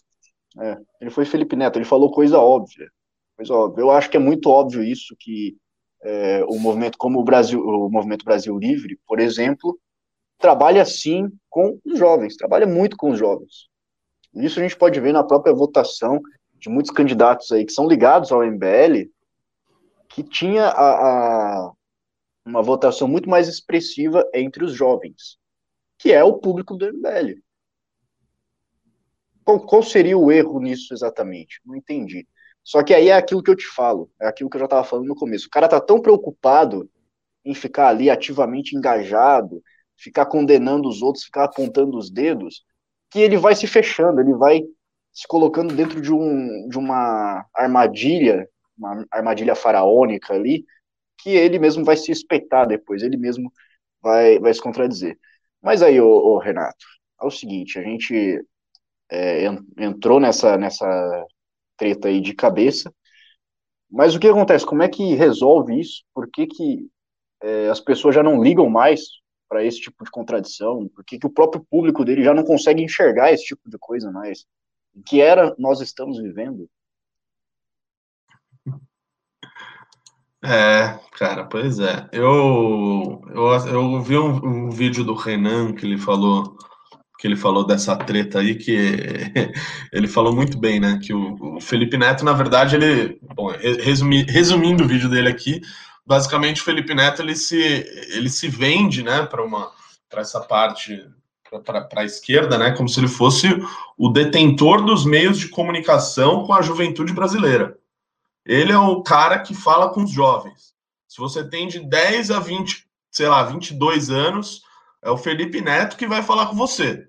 [0.59, 2.89] É, ele foi Felipe Neto, ele falou coisa óbvia.
[3.35, 3.81] Coisa óbvia.
[3.81, 5.57] Eu acho que é muito óbvio isso, que
[6.03, 9.77] é, o movimento como o Brasil, o movimento Brasil Livre, por exemplo,
[10.37, 13.67] trabalha sim com os jovens, trabalha muito com os jovens.
[14.33, 16.21] Isso a gente pode ver na própria votação
[16.53, 19.09] de muitos candidatos aí que são ligados ao MBL,
[20.09, 21.71] que tinha a, a,
[22.45, 25.37] uma votação muito mais expressiva entre os jovens,
[25.97, 27.41] que é o público do MBL.
[29.43, 31.61] Qual, qual seria o erro nisso exatamente?
[31.65, 32.27] Não entendi.
[32.63, 34.83] Só que aí é aquilo que eu te falo, é aquilo que eu já estava
[34.83, 35.47] falando no começo.
[35.47, 36.89] O cara tá tão preocupado
[37.45, 39.61] em ficar ali ativamente engajado,
[39.95, 42.65] ficar condenando os outros, ficar apontando os dedos,
[43.11, 44.61] que ele vai se fechando, ele vai
[45.13, 50.65] se colocando dentro de, um, de uma armadilha, uma armadilha faraônica ali,
[51.19, 53.51] que ele mesmo vai se espetar depois, ele mesmo
[54.01, 55.17] vai, vai se contradizer.
[55.65, 56.85] Mas aí, ô, ô Renato,
[57.19, 58.39] é o seguinte, a gente
[59.09, 59.45] é,
[59.79, 61.25] entrou nessa, nessa
[61.75, 62.93] treta aí de cabeça,
[63.89, 64.63] mas o que acontece?
[64.63, 66.03] Como é que resolve isso?
[66.13, 66.87] Por que, que
[67.41, 69.01] é, as pessoas já não ligam mais
[69.49, 70.87] para esse tipo de contradição?
[70.89, 74.11] Por que, que o próprio público dele já não consegue enxergar esse tipo de coisa
[74.11, 74.45] mais?
[75.07, 76.69] que era nós estamos vivendo?
[80.47, 82.07] É, cara, pois é.
[82.11, 86.55] Eu, eu, eu vi um, um, vídeo do Renan que ele falou
[87.17, 88.77] que ele falou dessa treta aí que
[89.91, 90.99] ele falou muito bem, né?
[91.01, 95.61] Que o, o Felipe Neto, na verdade, ele, bom, resumi, resumindo o vídeo dele aqui,
[96.05, 97.57] basicamente o Felipe Neto ele se
[98.13, 99.71] ele se vende, né, para uma
[100.09, 101.03] para essa parte
[101.65, 103.47] para a esquerda, né, como se ele fosse
[103.97, 107.77] o detentor dos meios de comunicação com a juventude brasileira.
[108.45, 110.73] Ele é o cara que fala com os jovens.
[111.07, 114.61] Se você tem de 10 a 20, sei lá, 22 anos,
[115.01, 117.07] é o Felipe Neto que vai falar com você.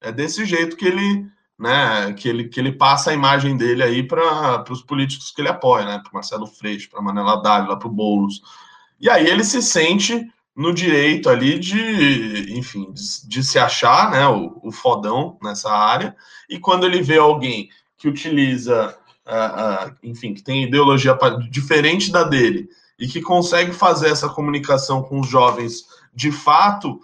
[0.00, 1.26] É desse jeito que ele,
[1.58, 5.48] né, que ele, que ele passa a imagem dele aí para os políticos que ele
[5.48, 8.42] apoia, né, para Marcelo Freixo, para Manela Dávila, para o Boulos.
[9.00, 14.26] E aí ele se sente no direito ali de, enfim, de, de se achar, né,
[14.26, 16.16] o, o, fodão nessa área,
[16.48, 17.68] e quando ele vê alguém
[17.98, 18.96] que utiliza,
[20.02, 21.18] enfim, que tem ideologia
[21.50, 25.84] diferente da dele e que consegue fazer essa comunicação com os jovens
[26.14, 27.00] de fato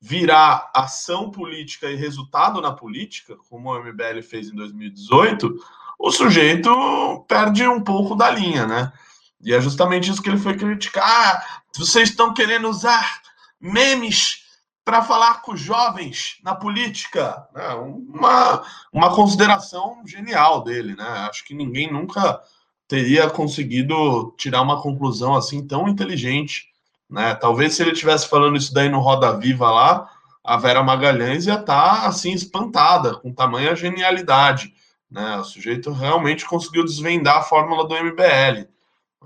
[0.00, 5.54] virar ação política e resultado na política, como o MBL fez em 2018,
[5.98, 8.92] o sujeito perde um pouco da linha, né?
[9.40, 11.04] E é justamente isso que ele foi criticar.
[11.04, 13.20] Ah, vocês estão querendo usar
[13.60, 14.45] memes
[14.86, 17.44] para falar com os jovens na política.
[17.56, 21.26] É uma, uma consideração genial dele, né?
[21.28, 22.40] Acho que ninguém nunca
[22.86, 26.68] teria conseguido tirar uma conclusão assim tão inteligente.
[27.10, 27.34] Né?
[27.34, 30.08] Talvez se ele estivesse falando isso daí no Roda Viva lá,
[30.44, 34.72] a Vera Magalhães ia estar tá, assim espantada com tamanha genialidade.
[35.10, 35.36] Né?
[35.38, 38.68] O sujeito realmente conseguiu desvendar a fórmula do MBL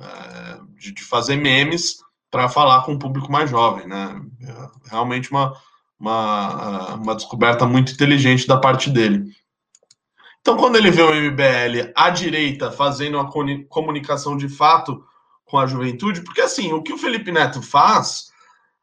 [0.00, 1.98] é, de, de, fazer memes
[2.30, 4.20] para falar com o público mais jovem, né?
[4.42, 5.54] É realmente uma,
[5.98, 9.24] uma, uma descoberta muito inteligente da parte dele.
[10.40, 13.30] Então, quando ele vê o MBL à direita fazendo a
[13.68, 15.04] comunicação de fato
[15.44, 18.30] com a juventude, porque assim, o que o Felipe Neto faz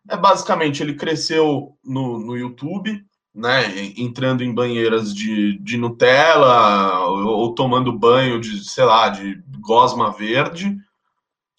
[0.09, 7.27] é basicamente ele cresceu no, no YouTube, né, entrando em banheiras de, de Nutella ou,
[7.27, 10.77] ou tomando banho de, sei lá, de gosma verde,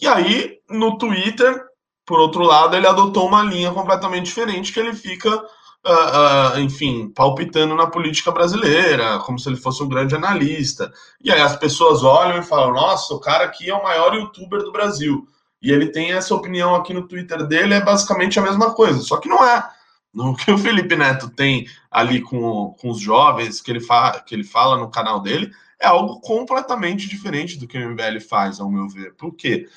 [0.00, 1.67] e aí, no Twitter,
[2.08, 7.10] por outro lado, ele adotou uma linha completamente diferente, que ele fica, uh, uh, enfim,
[7.10, 10.90] palpitando na política brasileira, como se ele fosse um grande analista.
[11.22, 14.62] E aí as pessoas olham e falam: nossa, o cara aqui é o maior youtuber
[14.62, 15.28] do Brasil.
[15.60, 19.18] E ele tem essa opinião aqui no Twitter dele, é basicamente a mesma coisa, só
[19.18, 19.62] que não é.
[20.14, 24.34] O que o Felipe Neto tem ali com, com os jovens, que ele, fa que
[24.34, 28.70] ele fala no canal dele, é algo completamente diferente do que o MBL faz, ao
[28.70, 29.14] meu ver.
[29.14, 29.68] Por quê?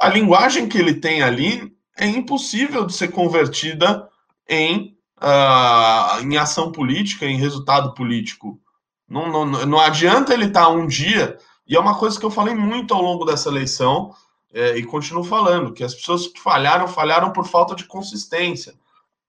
[0.00, 4.08] A linguagem que ele tem ali é impossível de ser convertida
[4.48, 8.60] em, uh, em ação política, em resultado político.
[9.08, 12.30] Não, não, não adianta ele estar tá um dia, e é uma coisa que eu
[12.30, 14.14] falei muito ao longo dessa eleição,
[14.52, 18.74] é, e continuo falando, que as pessoas que falharam, falharam por falta de consistência.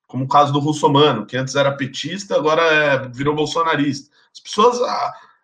[0.08, 4.10] como o caso do Russomano, que antes era petista, agora é, virou bolsonarista.
[4.34, 4.80] As pessoas,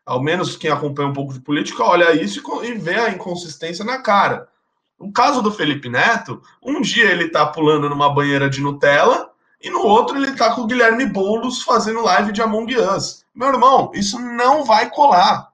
[0.06, 4.02] ao menos quem acompanha um pouco de política, olha isso e vê a inconsistência na
[4.02, 4.48] cara.
[5.04, 9.30] O caso do Felipe Neto, um dia ele tá pulando numa banheira de Nutella
[9.62, 13.26] e no outro ele tá com o Guilherme Boulos fazendo live de Among Us.
[13.36, 15.50] Meu irmão, isso não vai colar.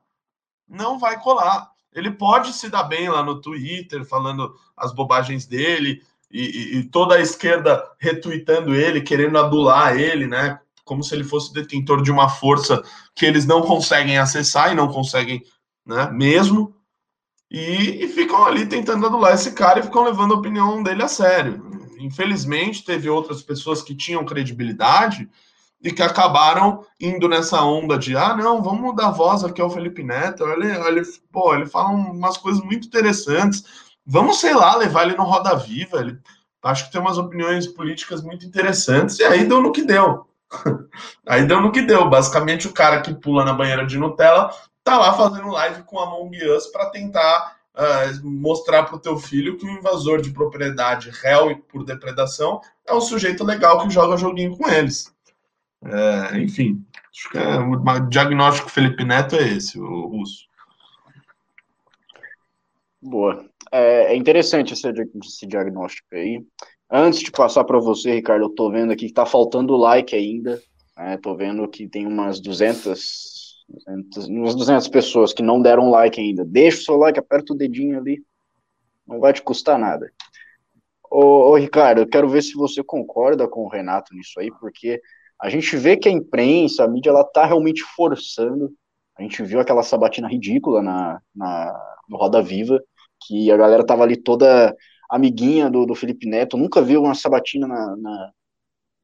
[0.67, 1.71] Não vai colar.
[1.91, 6.83] Ele pode se dar bem lá no Twitter, falando as bobagens dele, e, e, e
[6.83, 10.59] toda a esquerda retweetando ele, querendo adular ele, né?
[10.85, 12.83] Como se ele fosse detentor de uma força
[13.15, 15.43] que eles não conseguem acessar e não conseguem,
[15.83, 16.07] né?
[16.11, 16.75] Mesmo.
[17.49, 21.07] E, e ficam ali tentando adular esse cara e ficam levando a opinião dele a
[21.07, 21.65] sério.
[21.99, 25.29] Infelizmente, teve outras pessoas que tinham credibilidade
[25.81, 30.03] e que acabaram indo nessa onda de ah, não, vamos dar voz aqui ao Felipe
[30.03, 30.43] Neto.
[30.45, 33.63] Ele, ele, pô, ele fala umas coisas muito interessantes
[34.11, 35.99] Vamos, sei lá, levar ele no Roda Viva.
[35.99, 36.17] Ele,
[36.63, 39.19] acho que tem umas opiniões políticas muito interessantes.
[39.19, 40.25] E aí deu no que deu.
[41.27, 42.09] aí deu no que deu.
[42.09, 44.51] Basicamente, o cara que pula na banheira de Nutella
[44.83, 49.57] tá lá fazendo live com Among Us para tentar uh, mostrar para o teu filho
[49.57, 54.57] que o invasor de propriedade réu por depredação é um sujeito legal que joga joguinho
[54.57, 55.13] com eles.
[55.81, 60.49] É, enfim, acho que é, o diagnóstico Felipe Neto é esse, o russo.
[63.01, 63.45] Boa.
[63.71, 64.87] É, é interessante esse,
[65.23, 66.43] esse, diagnóstico aí.
[66.91, 70.61] Antes de passar para você, Ricardo, eu tô vendo aqui que tá faltando like ainda.
[70.97, 71.17] Né?
[71.17, 73.38] Tô vendo que tem umas 200,
[73.69, 76.43] 200, umas 200 pessoas que não deram like ainda.
[76.43, 78.23] Deixa o seu like, aperta o dedinho ali.
[79.07, 80.11] Não vai te custar nada.
[81.09, 85.01] Ô, ô, Ricardo, eu quero ver se você concorda com o Renato nisso aí, porque
[85.41, 88.71] a gente vê que a imprensa, a mídia, ela tá realmente forçando.
[89.17, 92.81] A gente viu aquela sabatina ridícula na, na, no Roda Viva,
[93.25, 94.75] que a galera tava ali toda
[95.09, 98.31] amiguinha do, do Felipe Neto, nunca vi uma sabatina na, na,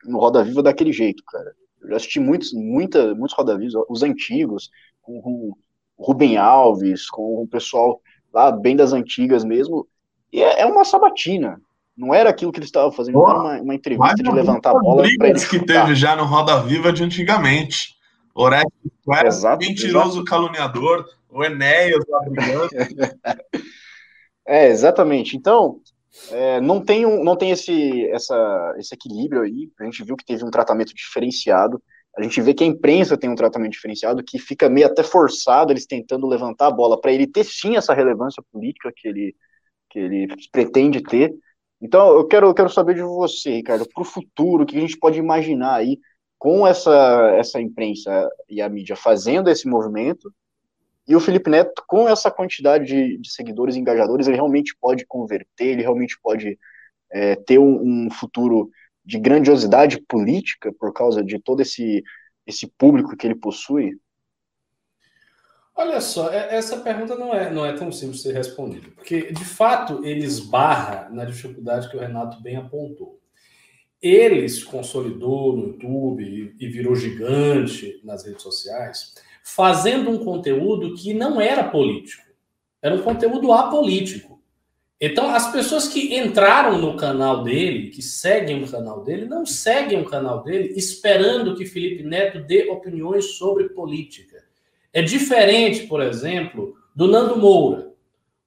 [0.05, 1.53] no Roda Viva daquele jeito, cara.
[1.85, 4.69] Eu já assisti muitos, muita, muitos Roda Vivas, os antigos,
[5.01, 5.53] com, com
[5.97, 8.01] o Rubem Alves, com o pessoal
[8.33, 9.87] lá bem das antigas mesmo,
[10.31, 11.61] e é, é uma sabatina,
[11.97, 14.79] não era aquilo que eles estavam fazendo, não era uma, uma entrevista de levantar a
[14.79, 17.95] bola eles que teve já no Roda Viva de antigamente.
[18.35, 20.25] Orestes, mentiroso exato.
[20.25, 22.69] caluniador, o Enéas lá brigando.
[24.47, 25.35] É, exatamente.
[25.35, 25.79] Então,
[26.31, 29.69] é, não tem, um, não tem esse, essa, esse equilíbrio aí.
[29.79, 31.81] A gente viu que teve um tratamento diferenciado.
[32.17, 35.71] A gente vê que a imprensa tem um tratamento diferenciado, que fica meio até forçado
[35.73, 39.35] eles tentando levantar a bola para ele ter sim essa relevância política que ele,
[39.89, 41.35] que ele pretende ter.
[41.81, 44.79] Então, eu quero, eu quero saber de você, Ricardo, para o futuro, o que a
[44.81, 45.99] gente pode imaginar aí
[46.37, 50.31] com essa, essa imprensa e a mídia fazendo esse movimento
[51.07, 55.67] e o Felipe Neto, com essa quantidade de, de seguidores engajadores, ele realmente pode converter,
[55.67, 56.57] ele realmente pode
[57.11, 58.71] é, ter um, um, futuro
[59.03, 62.03] de grandiosidade política por causa de todo esse,
[62.47, 63.99] esse público que ele possui?
[65.75, 69.31] Olha só, é, essa pergunta não é, não é tão simples de ser respondida, porque
[69.31, 73.19] de fato ele esbarra na dificuldade que o Renato bem apontou.
[74.01, 79.13] Ele se consolidou no YouTube e virou gigante nas redes sociais
[79.45, 82.23] fazendo um conteúdo que não era político,
[82.81, 84.41] era um conteúdo apolítico.
[84.99, 90.01] Então, as pessoas que entraram no canal dele, que seguem o canal dele, não seguem
[90.01, 94.43] o canal dele esperando que Felipe Neto dê opiniões sobre política.
[94.91, 97.91] É diferente, por exemplo, do Nando Moura.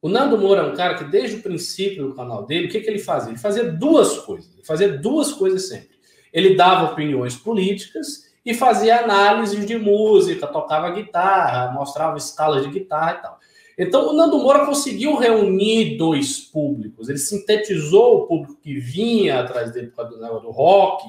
[0.03, 2.81] O Nando Moura é um cara que, desde o princípio do canal dele, o que,
[2.81, 3.31] que ele fazia?
[3.31, 4.53] Ele fazia duas coisas.
[4.53, 5.97] Ele fazia duas coisas sempre.
[6.33, 13.13] Ele dava opiniões políticas e fazia análises de música, tocava guitarra, mostrava escalas de guitarra
[13.13, 13.39] e tal.
[13.77, 17.11] Então, o Nando Moura conseguiu reunir dois públicos.
[17.11, 21.05] Ele sintetizou o público que vinha atrás dele por causa do rock,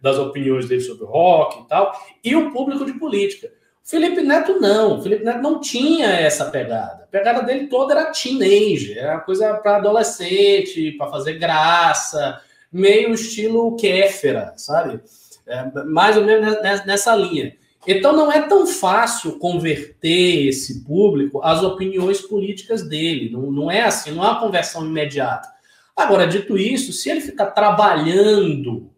[0.00, 3.48] das opiniões dele sobre rock e tal, e o público de política.
[3.84, 5.00] O Felipe Neto não.
[5.00, 7.02] O Felipe Neto não tinha essa pegada.
[7.02, 13.74] A pegada dele toda era teenager, era coisa para adolescente, para fazer graça, meio estilo
[13.74, 15.00] Kéfera, sabe?
[15.46, 17.54] É, mais ou menos nessa linha.
[17.86, 23.30] Então não é tão fácil converter esse público às opiniões políticas dele.
[23.30, 25.48] Não, não é assim, não é uma conversão imediata.
[25.96, 28.90] Agora, dito isso, se ele ficar trabalhando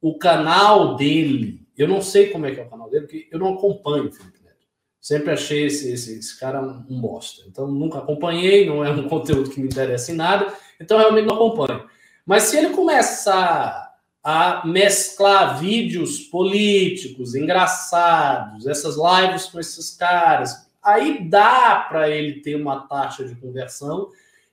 [0.00, 3.38] o canal dele, eu não sei como é que é o canal dele, porque eu
[3.38, 4.56] não acompanho o Felipe Neto.
[5.00, 7.42] Sempre achei esse, esse, esse cara um bosta.
[7.48, 11.34] Então nunca acompanhei, não é um conteúdo que me interessa em nada, então realmente não
[11.34, 11.86] acompanho.
[12.24, 13.83] Mas se ele começar
[14.24, 20.66] a mesclar vídeos políticos, engraçados, essas lives com esses caras.
[20.82, 24.08] Aí dá para ele ter uma taxa de conversão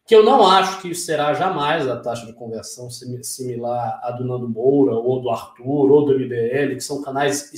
[0.05, 4.49] que eu não acho que será jamais a taxa de conversão similar à do Nando
[4.49, 7.49] Moura, ou do Arthur, ou do MBL, que são canais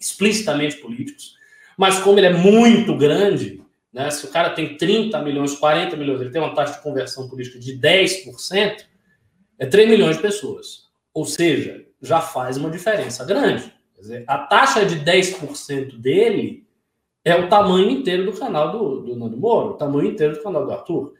[0.00, 1.36] explicitamente políticos.
[1.78, 3.62] Mas como ele é muito grande,
[3.92, 7.28] né, se o cara tem 30 milhões, 40 milhões, ele tem uma taxa de conversão
[7.28, 8.86] política de 10%,
[9.56, 10.89] é 3 milhões de pessoas.
[11.12, 13.72] Ou seja, já faz uma diferença grande.
[13.98, 16.66] Dizer, a taxa de 10% dele
[17.24, 20.64] é o tamanho inteiro do canal do, do Nando Moro, o tamanho inteiro do canal
[20.64, 21.14] do Arthur.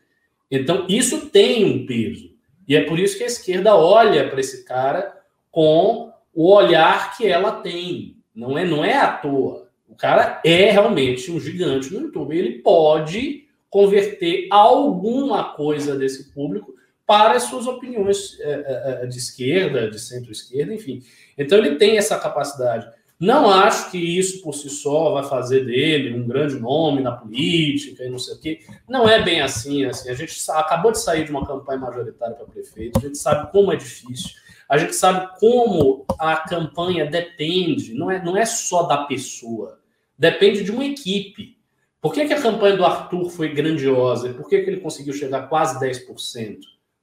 [0.50, 2.30] Então, isso tem um peso.
[2.66, 5.14] E é por isso que a esquerda olha para esse cara
[5.50, 8.16] com o olhar que ela tem.
[8.34, 9.68] Não é, não é à toa.
[9.88, 12.36] O cara é realmente um gigante no YouTube.
[12.36, 16.74] Ele pode converter alguma coisa desse público
[17.10, 21.02] para as suas opiniões é, é, de esquerda, de centro-esquerda, enfim.
[21.36, 22.88] Então ele tem essa capacidade.
[23.18, 28.04] Não acho que isso por si só vai fazer dele um grande nome na política
[28.04, 28.60] e não sei o quê.
[28.88, 29.84] Não é bem assim.
[29.86, 30.08] assim.
[30.08, 33.72] A gente acabou de sair de uma campanha majoritária para prefeito, a gente sabe como
[33.72, 34.30] é difícil,
[34.68, 39.80] a gente sabe como a campanha depende, não é, não é só da pessoa,
[40.16, 41.58] depende de uma equipe.
[42.00, 44.32] Por que, que a campanha do Arthur foi grandiosa?
[44.32, 46.58] Por que, que ele conseguiu chegar a quase 10%?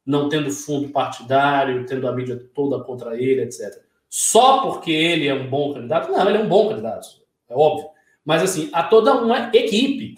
[0.07, 5.33] Não tendo fundo partidário, tendo a mídia toda contra ele, etc só porque ele é
[5.33, 6.11] um bom candidato?
[6.11, 7.07] Não, ele é um bom candidato,
[7.49, 7.89] é óbvio.
[8.23, 10.15] Mas, assim, há toda uma equipe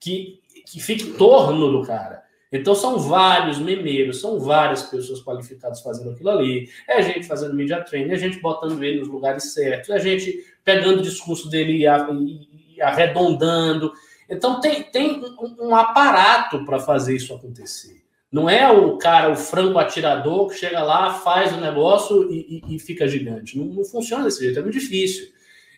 [0.00, 2.22] que, que fica em torno do cara.
[2.50, 6.68] Então, são vários memeiros, são várias pessoas qualificadas fazendo aquilo ali.
[6.86, 9.94] É a gente fazendo media training, é a gente botando ele nos lugares certos, é
[9.94, 13.92] a gente pegando o discurso dele e, arredondando.
[14.28, 15.22] Então, tem, tem
[15.58, 18.01] um aparato para fazer isso acontecer.
[18.32, 22.76] Não é o cara, o franco atirador que chega lá, faz o negócio e, e,
[22.76, 23.58] e fica gigante.
[23.58, 25.28] Não, não, funciona desse jeito, é muito difícil.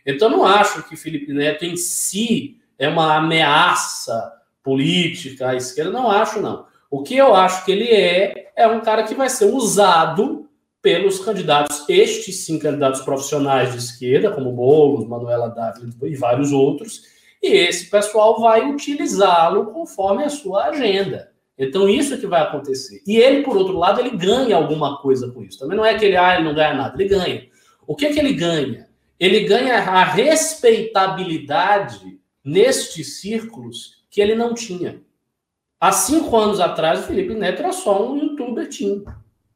[0.07, 4.33] Então, não acho que Felipe Neto em si é uma ameaça
[4.63, 5.91] política à esquerda.
[5.91, 6.67] Não acho, não.
[6.89, 10.49] O que eu acho que ele é, é um cara que vai ser usado
[10.81, 17.03] pelos candidatos, estes sim candidatos profissionais de esquerda, como Boulos, Manuela Dávila e vários outros,
[17.43, 21.34] e esse pessoal vai utilizá-lo conforme a sua agenda.
[21.57, 23.01] Então, isso é que vai acontecer.
[23.07, 25.59] E ele, por outro lado, ele ganha alguma coisa com isso.
[25.59, 27.47] Também não é que ele, ah, ele não ganha nada, ele ganha.
[27.87, 28.89] O que é que ele ganha?
[29.19, 35.01] Ele ganha a respeitabilidade nestes círculos que ele não tinha.
[35.81, 39.03] Há cinco anos atrás, o Felipe Neto era só um youtuber tinha.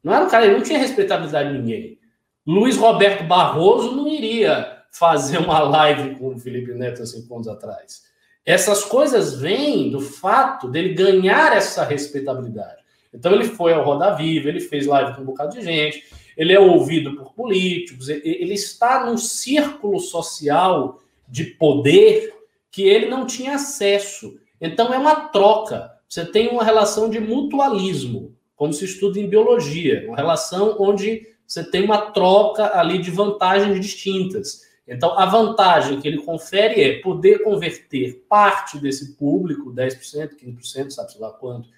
[0.03, 1.99] Não era um cara, ele não tinha respeitabilidade de ninguém.
[2.47, 7.49] Luiz Roberto Barroso não iria fazer uma live com o Felipe Neto há cinco anos
[7.49, 8.03] atrás.
[8.45, 12.79] Essas coisas vêm do fato dele ganhar essa respeitabilidade.
[13.13, 16.05] Então ele foi ao Roda Viva, ele fez live com um bocado de gente,
[16.37, 22.35] ele é ouvido por políticos, ele está num círculo social de poder
[22.71, 24.39] que ele não tinha acesso.
[24.61, 25.91] Então é uma troca.
[26.09, 31.65] Você tem uma relação de mutualismo, como se estuda em biologia, uma relação onde você
[31.65, 34.68] tem uma troca ali de vantagens distintas.
[34.89, 41.13] Então, a vantagem que ele confere é poder converter parte desse público, 10%, 15%, sabe
[41.19, 41.69] lá quanto,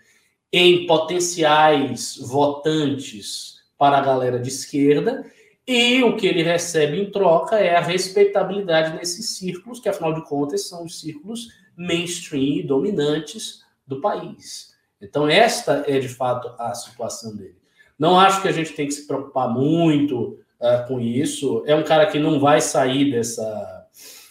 [0.53, 5.25] em potenciais votantes para a galera de esquerda,
[5.67, 10.25] e o que ele recebe em troca é a respeitabilidade nesses círculos, que afinal de
[10.25, 14.75] contas são os círculos mainstream dominantes do país.
[15.01, 17.57] Então, esta é de fato a situação dele.
[17.99, 21.63] Não acho que a gente tem que se preocupar muito uh, com isso.
[21.67, 23.87] É um cara que não vai sair dessa.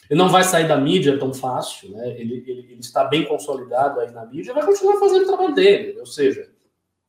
[0.09, 2.15] Ele não vai sair da mídia tão fácil, né?
[2.19, 5.99] Ele, ele, ele está bem consolidado aí na mídia, vai continuar fazendo o trabalho dele,
[5.99, 6.49] ou seja,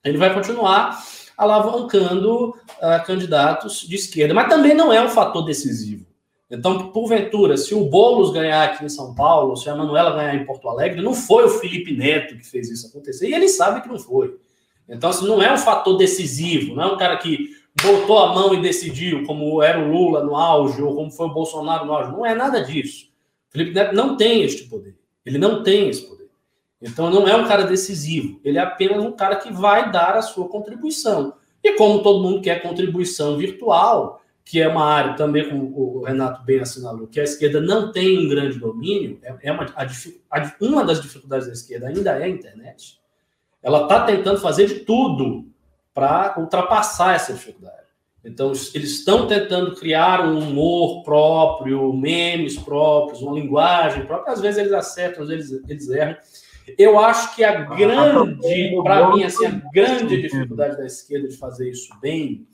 [0.04, 1.02] ele vai continuar
[1.36, 6.04] alavancando uh, candidatos de esquerda, mas também não é um fator decisivo.
[6.50, 10.44] Então, porventura, se o Boulos ganhar aqui em São Paulo, se a Manuela ganhar em
[10.44, 13.88] Porto Alegre, não foi o Felipe Neto que fez isso acontecer, e ele sabe que
[13.88, 14.36] não foi.
[14.88, 18.54] Então, assim, não é um fator decisivo, não é um cara que botou a mão
[18.54, 22.12] e decidiu, como era o Lula no auge, ou como foi o Bolsonaro no auge.
[22.12, 23.10] Não é nada disso.
[23.48, 24.96] Felipe Neto não tem este poder.
[25.24, 26.28] Ele não tem esse poder.
[26.80, 28.40] Então não é um cara decisivo.
[28.44, 31.34] Ele é apenas um cara que vai dar a sua contribuição.
[31.62, 36.42] E como todo mundo quer contribuição virtual, que é uma área também, como o Renato
[36.42, 40.56] bem assinalou, que a esquerda não tem um grande domínio, é, é uma, a, a,
[40.60, 42.98] uma das dificuldades da esquerda ainda é a internet.
[43.62, 45.49] Ela está tentando fazer de tudo
[45.94, 47.76] para ultrapassar essa dificuldade.
[48.24, 54.32] Então, eles estão tentando criar um humor próprio, memes próprios, uma linguagem própria.
[54.32, 56.16] Às vezes eles acertam, às vezes eles erram.
[56.78, 61.36] Eu acho que a ah, grande, para mim, assim, a grande dificuldade da esquerda de
[61.36, 62.46] fazer isso bem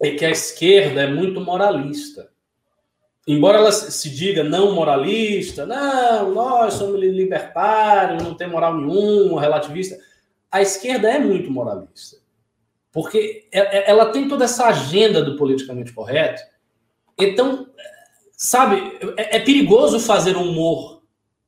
[0.00, 2.30] é que a esquerda é muito moralista.
[3.26, 9.98] Embora ela se diga não moralista, não, nós somos libertários, não tem moral nenhuma, relativista
[10.50, 12.18] a esquerda é muito moralista.
[12.92, 16.42] Porque é, é, ela tem toda essa agenda do politicamente correto.
[17.18, 17.68] Então,
[18.32, 21.02] sabe, é, é perigoso fazer humor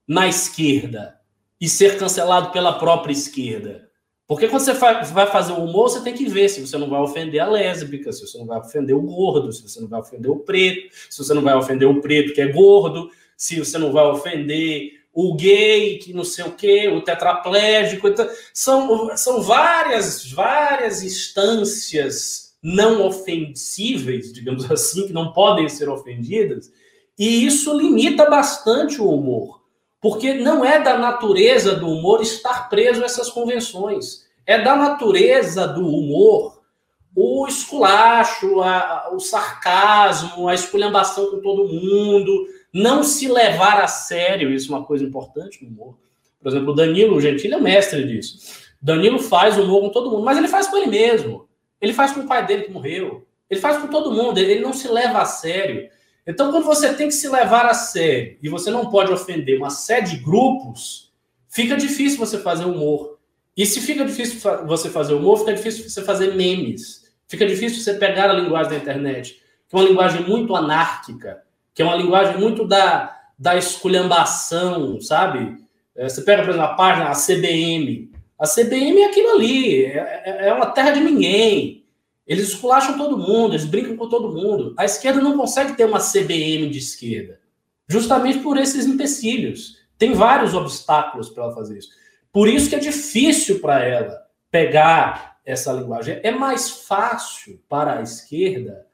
[0.06, 1.18] na esquerda
[1.60, 3.90] e ser cancelado pela própria esquerda.
[4.26, 7.00] Porque quando você vai fazer o humor, você tem que ver se você não vai
[7.00, 10.30] ofender a lésbica, se você não vai ofender o gordo, se você não vai ofender
[10.30, 13.92] o preto, se você não vai ofender o preto que é gordo, se você não
[13.92, 18.08] vai ofender o gay, que não sei o quê, o tetraplégico.
[18.08, 26.72] Então, são, são várias, várias instâncias não ofensíveis, digamos assim, que não podem ser ofendidas,
[27.18, 29.60] e isso limita bastante o humor.
[30.00, 34.26] Porque não é da natureza do humor estar preso a essas convenções.
[34.44, 36.60] É da natureza do humor
[37.14, 44.52] o esculacho, a, o sarcasmo, a esculhambação com todo mundo, não se levar a sério,
[44.52, 45.98] isso é uma coisa importante no humor.
[46.40, 48.38] Por exemplo, o Danilo Gentili é mestre disso.
[48.80, 51.46] Danilo faz humor com todo mundo, mas ele faz com ele mesmo.
[51.80, 53.26] Ele faz com o pai dele que morreu.
[53.48, 55.88] Ele faz com todo mundo, ele não se leva a sério.
[56.26, 59.70] Então, quando você tem que se levar a sério e você não pode ofender uma
[59.70, 61.12] série de grupos,
[61.48, 63.18] fica difícil você fazer humor.
[63.56, 67.12] E se fica difícil você fazer humor, fica difícil você fazer memes.
[67.28, 71.42] Fica difícil você pegar a linguagem da internet, que é uma linguagem muito anárquica,
[71.74, 75.56] que é uma linguagem muito da, da esculhambação, sabe?
[75.96, 78.10] É, você pega, por exemplo, a página, a CBM.
[78.38, 81.84] A CBM é aquilo ali, é, é, é uma terra de ninguém.
[82.26, 84.74] Eles esculacham todo mundo, eles brincam com todo mundo.
[84.78, 87.40] A esquerda não consegue ter uma CBM de esquerda,
[87.88, 89.78] justamente por esses empecilhos.
[89.98, 91.90] Tem vários obstáculos para ela fazer isso.
[92.32, 96.20] Por isso que é difícil para ela pegar essa linguagem.
[96.22, 98.86] É mais fácil para a esquerda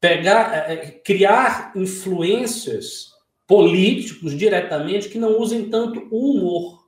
[0.00, 3.10] pegar, é, é, criar influências
[3.46, 6.80] políticos diretamente que não usem tanto o humor.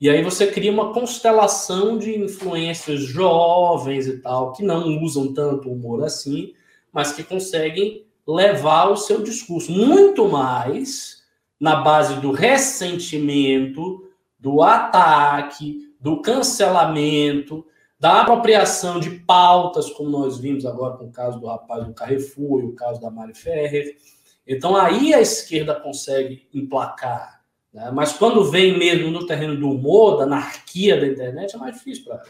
[0.00, 5.68] E aí você cria uma constelação de influências jovens e tal, que não usam tanto
[5.68, 6.54] o humor assim,
[6.90, 11.22] mas que conseguem levar o seu discurso muito mais
[11.60, 17.66] na base do ressentimento, do ataque, do cancelamento,
[18.00, 22.62] da apropriação de pautas, como nós vimos agora com o caso do rapaz do Carrefour
[22.62, 23.98] e o caso da Mari Ferrer.
[24.46, 27.44] Então aí a esquerda consegue emplacar.
[27.70, 27.90] Né?
[27.94, 32.04] Mas quando vem mesmo no terreno do humor, da anarquia da internet, é mais difícil
[32.04, 32.26] para ela.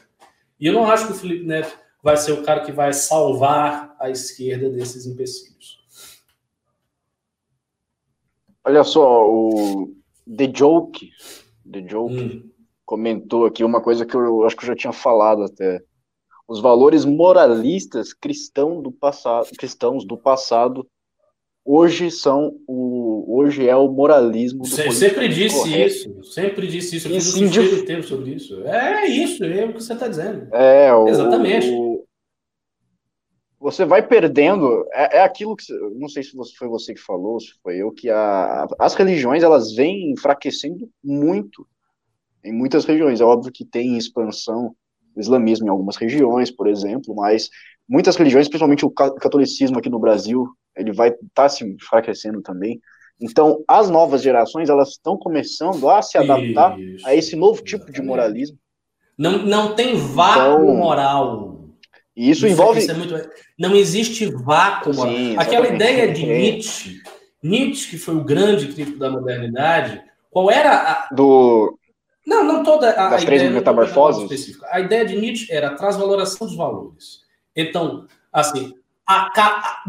[0.58, 3.94] E eu não acho que o Felipe Neto vai ser o cara que vai salvar
[4.00, 5.78] a esquerda desses empecilhos.
[8.64, 9.94] Olha só, o
[10.36, 11.10] The Joke,
[11.70, 12.50] The Joke, hum
[12.90, 15.80] comentou aqui uma coisa que eu acho que eu já tinha falado até.
[16.48, 20.84] Os valores moralistas cristão do passado, cristãos do passado
[21.64, 25.86] hoje são o hoje é o moralismo do Você sempre disse correto.
[25.86, 27.06] isso, sempre disse isso.
[27.06, 28.60] Eu fiz um tempo sobre isso.
[28.64, 30.52] É isso, é o que você está dizendo.
[30.52, 31.70] É, o, exatamente.
[31.70, 32.04] O,
[33.60, 37.52] você vai perdendo, é, é aquilo que, não sei se foi você que falou, se
[37.62, 41.64] foi eu, que a, as religiões elas vêm enfraquecendo muito
[42.44, 43.20] em muitas regiões.
[43.20, 44.74] É óbvio que tem expansão
[45.14, 47.48] do islamismo em algumas regiões, por exemplo, mas
[47.88, 52.80] muitas religiões, principalmente o catolicismo aqui no Brasil, ele vai estar tá se enfraquecendo também.
[53.20, 57.92] Então, as novas gerações, elas estão começando a se adaptar Isso, a esse novo tipo
[57.92, 58.56] de moralismo.
[59.18, 61.60] Não, não tem vácuo então, moral.
[62.16, 62.80] Isso, isso envolve.
[62.80, 63.14] Isso é muito...
[63.58, 65.12] Não existe vácuo moral.
[65.12, 67.02] Sim, Aquela ideia de Nietzsche,
[67.42, 71.14] Nietzsche, que foi o grande crítico da modernidade, qual era a.
[71.14, 71.78] Do
[72.26, 74.58] não, não toda a, das a três metamorfoses.
[74.70, 77.20] A ideia de Nietzsche era a transvaloração dos valores.
[77.56, 78.74] Então, assim,
[79.06, 79.82] aca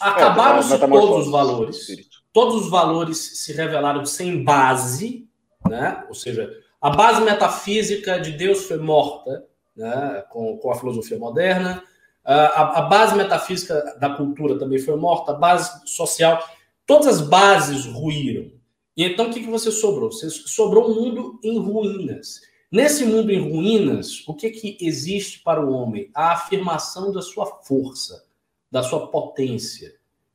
[0.00, 1.86] acabaram-se é, todos os valores.
[2.32, 5.26] Todos os valores se revelaram sem base,
[5.66, 6.04] né?
[6.08, 10.22] Ou seja, a base metafísica de Deus foi morta, né?
[10.30, 11.82] Com, com a filosofia moderna.
[12.24, 15.32] A, a base metafísica da cultura também foi morta.
[15.32, 16.38] A base social,
[16.86, 18.57] todas as bases ruíram.
[18.98, 20.10] E então o que, que você sobrou?
[20.10, 22.40] Você sobrou um mundo em ruínas.
[22.70, 26.10] Nesse mundo em ruínas, o que, que existe para o homem?
[26.12, 28.26] A afirmação da sua força,
[28.68, 29.94] da sua potência.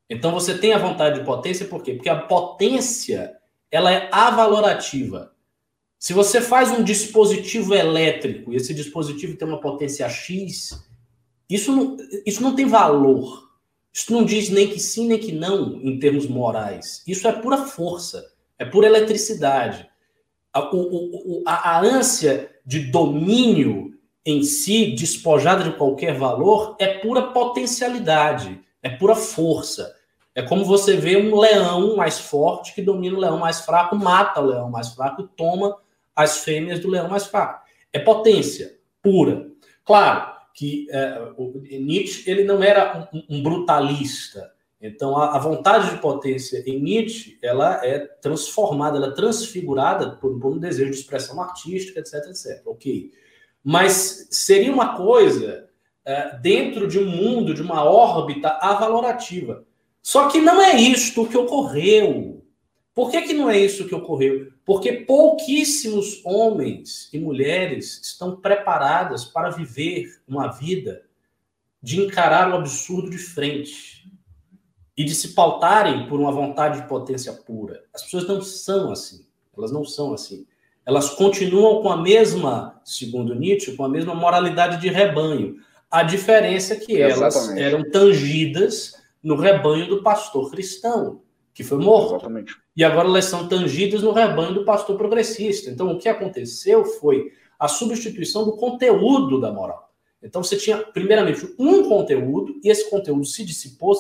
[0.10, 1.94] Então você tem a vontade de potência, por quê?
[1.94, 3.36] Porque a potência
[3.70, 5.34] ela é avalorativa.
[6.00, 10.82] Se você faz um dispositivo elétrico e esse dispositivo tem uma potência X,
[11.50, 13.52] isso não, isso não tem valor.
[13.92, 17.04] Isso não diz nem que sim, nem que não em termos morais.
[17.06, 19.90] Isso é pura força é pura eletricidade.
[20.54, 23.94] A, o, a, a ânsia de domínio
[24.26, 29.94] em si, despojada de qualquer valor, é pura potencialidade, é pura força.
[30.36, 34.42] É como você vê um leão mais forte que domina o leão mais fraco, mata
[34.42, 35.78] o leão mais fraco e toma
[36.16, 37.64] as fêmeas do leão mais fraco.
[37.92, 39.48] é potência pura.
[39.84, 41.32] Claro que é,
[41.80, 44.53] Nietzsche ele não era um, um brutalista.
[44.86, 50.38] Então, a, a, vontade de potência em Nietzsche ela é transformada, ela é transfigurada por,
[50.38, 52.62] por um desejo de expressão artística, etc, etc.
[52.66, 53.10] Ok.
[53.64, 55.70] Mas seria uma coisa
[56.04, 59.66] é, dentro de um mundo, de uma órbita avalorativa.
[60.02, 62.44] Só que não é isto que ocorreu.
[62.94, 64.52] Por que, que não é isso que ocorreu?
[64.66, 71.04] Porque pouquíssimos homens e mulheres estão preparadas para viver uma vida
[71.82, 74.03] de encarar o absurdo de frente
[74.96, 77.84] e de se pautarem por uma vontade de potência pura.
[77.94, 79.26] As pessoas não são assim.
[79.58, 80.46] Elas não são assim.
[80.86, 85.56] Elas continuam com a mesma, segundo Nietzsche, com a mesma moralidade de rebanho.
[85.90, 87.62] A diferença é que elas Exatamente.
[87.62, 91.22] eram tangidas no rebanho do pastor cristão,
[91.54, 92.16] que foi morto.
[92.16, 92.56] Exatamente.
[92.76, 95.70] E agora elas são tangidas no rebanho do pastor progressista.
[95.70, 99.93] Então, o que aconteceu foi a substituição do conteúdo da moral.
[100.24, 103.94] Então, você tinha, primeiramente, um conteúdo, e esse conteúdo se dissipou,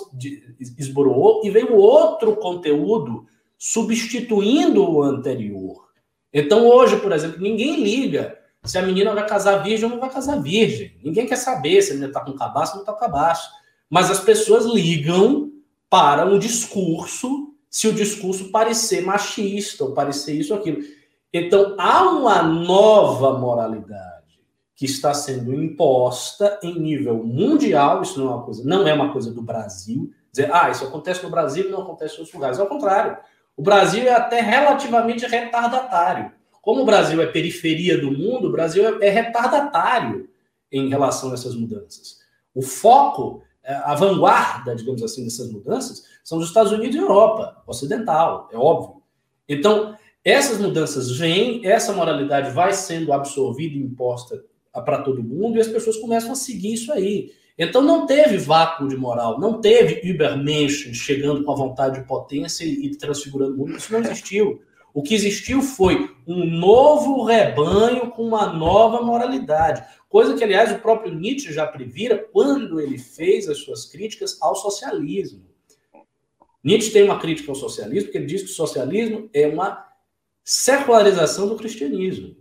[0.78, 3.26] esboroou, e veio outro conteúdo
[3.58, 5.90] substituindo o anterior.
[6.34, 10.10] Então, hoje, por exemplo, ninguém liga se a menina vai casar virgem ou não vai
[10.10, 10.98] casar virgem.
[11.04, 13.50] Ninguém quer saber se a menina está com cabaço ou não está com cabaço.
[13.90, 15.52] Mas as pessoas ligam
[15.90, 20.82] para um discurso, se o discurso parecer machista ou parecer isso ou aquilo.
[21.34, 24.13] Então, há uma nova moralidade
[24.76, 29.12] que está sendo imposta em nível mundial, isso não é uma coisa, não é uma
[29.12, 32.60] coisa do Brasil, dizer, ah, isso acontece no Brasil e não acontece em outros lugares.
[32.60, 33.18] Ao contrário,
[33.56, 36.32] o Brasil é até relativamente retardatário.
[36.62, 40.30] Como o Brasil é periferia do mundo, o Brasil é retardatário
[40.72, 42.18] em relação a essas mudanças.
[42.56, 47.62] O foco, é, a vanguarda, digamos assim, dessas mudanças, são os Estados Unidos e Europa,
[47.68, 49.04] ocidental, é óbvio.
[49.48, 54.44] Então, essas mudanças vêm, essa moralidade vai sendo absorvida e imposta
[54.82, 57.32] para todo mundo, e as pessoas começam a seguir isso aí.
[57.58, 62.66] Então não teve vácuo de moral, não teve Übermenschen chegando com a vontade de potência
[62.66, 64.62] e transfigurando o mundo, isso não existiu.
[64.94, 69.84] O que existiu foi um novo rebanho com uma nova moralidade.
[70.08, 74.56] Coisa que, aliás, o próprio Nietzsche já previra quando ele fez as suas críticas ao
[74.56, 75.42] socialismo.
[76.64, 79.84] Nietzsche tem uma crítica ao socialismo, porque ele diz que o socialismo é uma
[80.44, 82.36] secularização do cristianismo.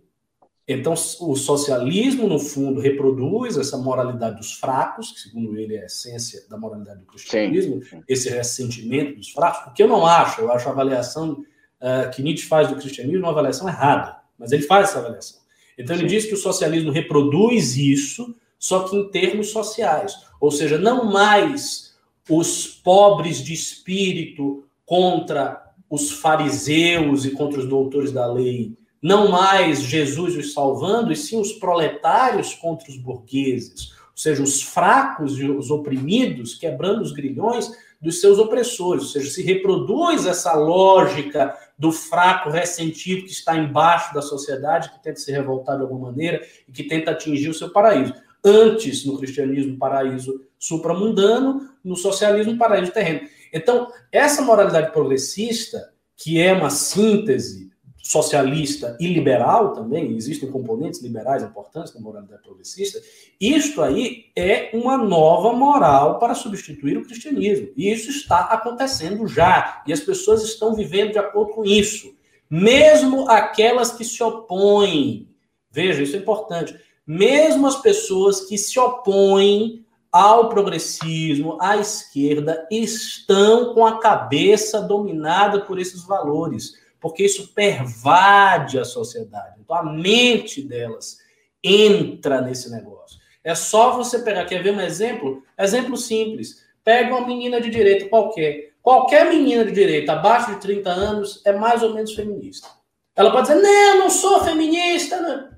[0.66, 5.86] Então, o socialismo, no fundo, reproduz essa moralidade dos fracos, que, segundo ele, é a
[5.86, 8.02] essência da moralidade do cristianismo, sim, sim.
[8.08, 12.46] esse ressentimento dos fracos, porque eu não acho, eu acho a avaliação uh, que Nietzsche
[12.46, 15.40] faz do cristianismo uma avaliação errada, mas ele faz essa avaliação.
[15.76, 16.14] Então, ele Sim.
[16.14, 20.14] diz que o socialismo reproduz isso, só que em termos sociais.
[20.40, 21.96] Ou seja, não mais
[22.28, 29.82] os pobres de espírito contra os fariseus e contra os doutores da lei, não mais
[29.82, 35.44] Jesus os salvando, e sim os proletários contra os burgueses, ou seja, os fracos e
[35.44, 37.68] os oprimidos quebrando os grilhões
[38.00, 44.14] dos seus opressores, ou seja, se reproduz essa lógica do fraco ressentido que está embaixo
[44.14, 47.70] da sociedade, que tenta se revoltar de alguma maneira e que tenta atingir o seu
[47.70, 48.14] paraíso.
[48.44, 53.28] Antes, no cristianismo, paraíso supramundano, no socialismo, paraíso terreno.
[53.52, 57.71] Então, essa moralidade progressista, que é uma síntese
[58.02, 63.00] socialista e liberal também, existem componentes liberais importantes na moralidade progressista,
[63.40, 67.68] isto aí é uma nova moral para substituir o cristianismo.
[67.76, 72.12] E isso está acontecendo já, e as pessoas estão vivendo de acordo com isso.
[72.50, 75.28] Mesmo aquelas que se opõem,
[75.70, 76.76] veja, isso é importante,
[77.06, 85.60] mesmo as pessoas que se opõem ao progressismo, à esquerda, estão com a cabeça dominada
[85.60, 89.56] por esses valores porque isso pervade a sociedade.
[89.60, 91.18] Então a mente delas
[91.62, 93.20] entra nesse negócio.
[93.42, 95.42] É só você pegar, quer ver um exemplo?
[95.58, 96.64] Exemplo simples.
[96.84, 98.74] Pega uma menina de direita qualquer.
[98.80, 102.68] Qualquer menina de direita abaixo de 30 anos é mais ou menos feminista.
[103.16, 105.20] Ela pode dizer, não, não sou feminista.
[105.20, 105.50] Não.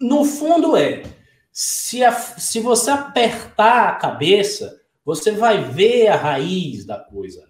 [0.00, 1.02] No fundo é.
[1.52, 7.46] Se, a, se você apertar a cabeça, você vai ver a raiz da coisa.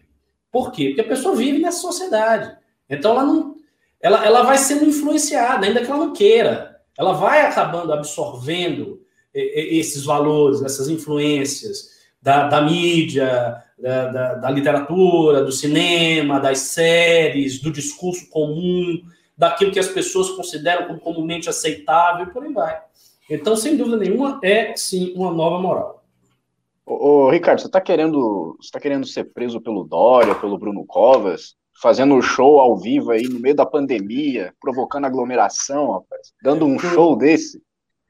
[0.51, 0.89] Por quê?
[0.89, 2.62] Porque a pessoa vive nessa sociedade.
[2.93, 3.57] Então ela não,
[4.01, 6.81] ela, ela vai sendo influenciada, ainda que ela não queira.
[6.99, 9.01] Ela vai acabando absorvendo
[9.35, 11.91] esses valores, essas influências
[12.21, 19.03] da, da mídia, da, da, da, literatura, do cinema, das séries, do discurso comum,
[19.37, 22.81] daquilo que as pessoas consideram como comumente aceitável, e por aí vai.
[23.31, 26.05] Então, sem dúvida nenhuma, é sim uma nova moral.
[26.85, 31.57] Ô, ô Ricardo, você está querendo, tá querendo ser preso pelo Dória, pelo Bruno Covas?
[31.83, 37.17] Fazendo show ao vivo aí no meio da pandemia, provocando aglomeração, rapaz, dando um show
[37.17, 37.61] desse.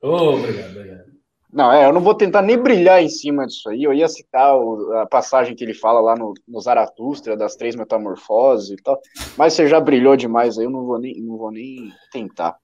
[0.02, 1.12] Oh, obrigado, obrigado.
[1.50, 3.82] Não, é, eu não vou tentar nem brilhar em cima disso aí.
[3.82, 7.74] Eu ia citar o, a passagem que ele fala lá no, no Zaratustra, das três
[7.74, 8.98] metamorfoses e tal,
[9.36, 12.56] mas você já brilhou demais aí, eu não vou nem, não vou nem tentar.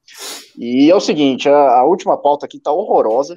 [0.58, 3.36] E é o seguinte, a, a última pauta aqui tá horrorosa,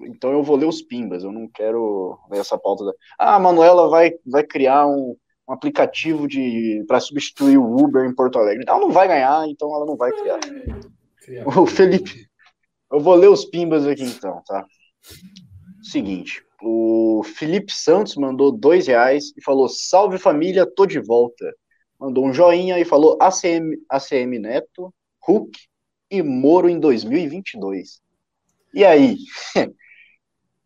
[0.00, 2.84] então eu vou ler os pimbas, eu não quero ler essa pauta.
[2.84, 2.92] Da...
[3.18, 5.16] Ah, a Manuela vai, vai criar um,
[5.48, 8.64] um aplicativo de para substituir o Uber em Porto Alegre.
[8.66, 10.40] Ela não vai ganhar, então ela não vai criar.
[11.56, 12.26] O Felipe,
[12.92, 14.64] eu vou ler os pimbas aqui então, tá?
[15.82, 21.52] Seguinte, o Felipe Santos mandou dois reais e falou: Salve família, tô de volta.
[21.98, 24.92] Mandou um joinha e falou: ACM, ACM Neto,
[25.22, 25.58] Hulk
[26.10, 28.00] e Moro em 2022.
[28.74, 29.18] E aí?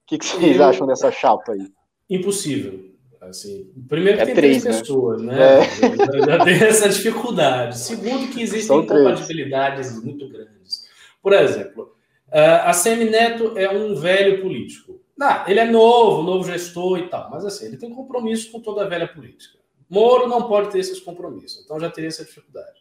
[0.03, 0.65] O que, que, vocês Eu...
[0.65, 1.73] acham dessa chapa aí?
[2.11, 2.90] Impossível.
[3.21, 4.81] Assim, primeiro que é tem três, três né?
[4.81, 5.61] pessoas, né?
[5.61, 6.27] É.
[6.27, 7.79] Já tem essa dificuldade.
[7.79, 10.89] Segundo, que existem incompatibilidades muito grandes.
[11.23, 11.95] Por exemplo,
[12.31, 15.01] Uh, a Semineto é um velho político.
[15.17, 18.85] Não, ele é novo, novo gestor e tal, mas assim, ele tem compromisso com toda
[18.85, 19.59] a velha política.
[19.89, 22.81] Moro não pode ter esses compromissos, então já teria essa dificuldade.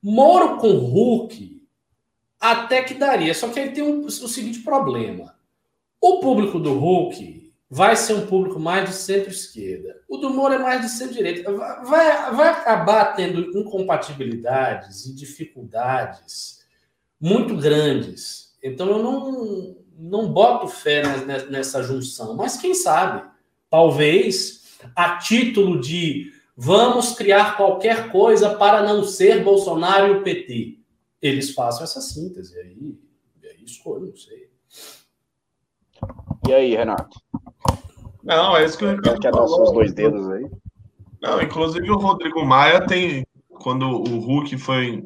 [0.00, 1.66] Moro com Hulk
[2.38, 5.34] até que daria, só que aí tem um, o seguinte problema.
[6.00, 10.00] O público do Hulk vai ser um público mais de centro-esquerda.
[10.08, 11.52] O do Moro é mais de centro-direita.
[11.52, 16.64] Vai, vai acabar tendo incompatibilidades e dificuldades
[17.20, 21.02] muito grandes então eu não, não boto fé
[21.48, 23.28] nessa junção, mas quem sabe,
[23.70, 30.80] talvez a título de vamos criar qualquer coisa para não ser Bolsonaro e o PT,
[31.22, 32.98] eles façam essa síntese aí,
[33.40, 34.50] e aí escolho, não sei.
[36.48, 37.20] E aí, Renato?
[38.26, 40.50] Não, é isso que eu Quer dar os dois dedos aí?
[41.22, 45.04] Não, inclusive o Rodrigo Maia tem, quando o Hulk foi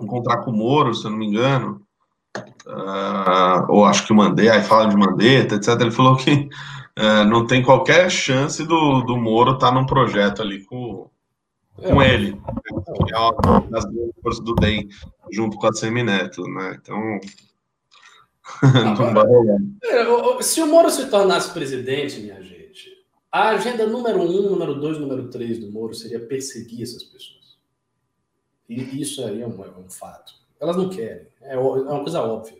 [0.00, 1.80] encontrar com o Moro, se eu não me engano,
[2.66, 5.80] uh, ou acho que o Mandetta, aí fala de Mandetta, etc.
[5.80, 6.48] Ele falou que
[6.98, 11.10] uh, não tem qualquer chance do, do Moro estar tá num projeto ali com,
[11.76, 12.12] com é.
[12.12, 12.40] ele,
[13.06, 13.84] que é uma das
[14.22, 14.86] forças do DEM,
[15.32, 16.78] junto com a Semineto, né?
[16.80, 17.18] Então.
[18.96, 19.26] Rolar.
[20.38, 22.90] É, se o Moro se tornasse presidente, minha gente,
[23.30, 27.58] a agenda número um, número dois, número três do Moro seria perseguir essas pessoas.
[28.68, 30.32] E isso aí é um, é um fato.
[30.60, 31.26] Elas não querem.
[31.42, 32.58] É, é uma coisa óbvia.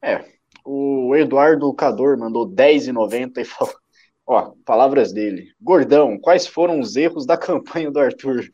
[0.00, 0.24] É.
[0.64, 3.74] O Eduardo Cador mandou 10,90 e falou.
[4.26, 5.52] Ó, palavras dele.
[5.60, 8.48] Gordão, quais foram os erros da campanha do Arthur?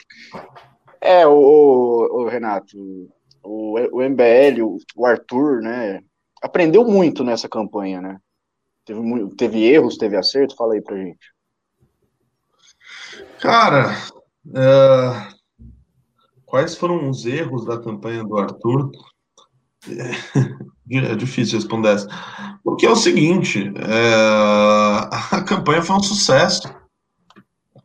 [1.00, 3.08] É, o, o, o Renato,
[3.48, 6.00] o, o MBL, o, o, Arthur, né,
[6.42, 8.18] aprendeu muito nessa campanha, né?
[8.84, 9.00] Teve,
[9.36, 10.56] teve erros, teve acerto?
[10.56, 11.32] Fala aí pra gente.
[13.40, 13.92] Cara,
[14.46, 15.38] uh,
[16.48, 18.90] Quais foram os erros da campanha do Arthur?
[19.86, 22.08] É, é difícil responder essa.
[22.64, 24.14] Porque é o seguinte: é,
[25.30, 26.74] a campanha foi um sucesso.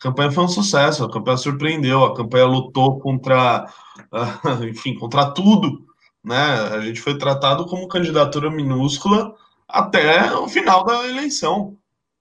[0.03, 3.73] Campanha foi um sucesso, a campanha surpreendeu, a campanha lutou contra,
[4.69, 5.87] enfim, contra tudo.
[6.21, 6.35] Né?
[6.35, 9.33] A gente foi tratado como candidatura minúscula
[9.65, 11.77] até o final da eleição.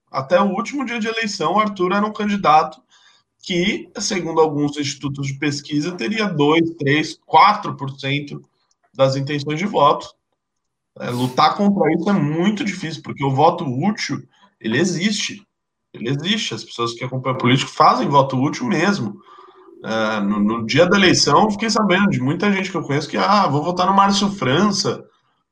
[0.09, 2.81] Até o último dia de eleição, Arthur era um candidato
[3.43, 8.41] que, segundo alguns institutos de pesquisa, teria 2, 3, 4%
[8.95, 10.15] das intenções de voto.
[11.01, 14.23] É, lutar contra isso é muito difícil, porque o voto útil,
[14.61, 15.45] ele existe.
[15.93, 16.55] Ele existe.
[16.55, 19.21] As pessoas que acompanham político fazem voto útil mesmo.
[19.85, 23.17] É, no, no, dia da eleição, fiquei sabendo de muita gente que eu conheço que,
[23.17, 25.05] ah, vou votar no Márcio França,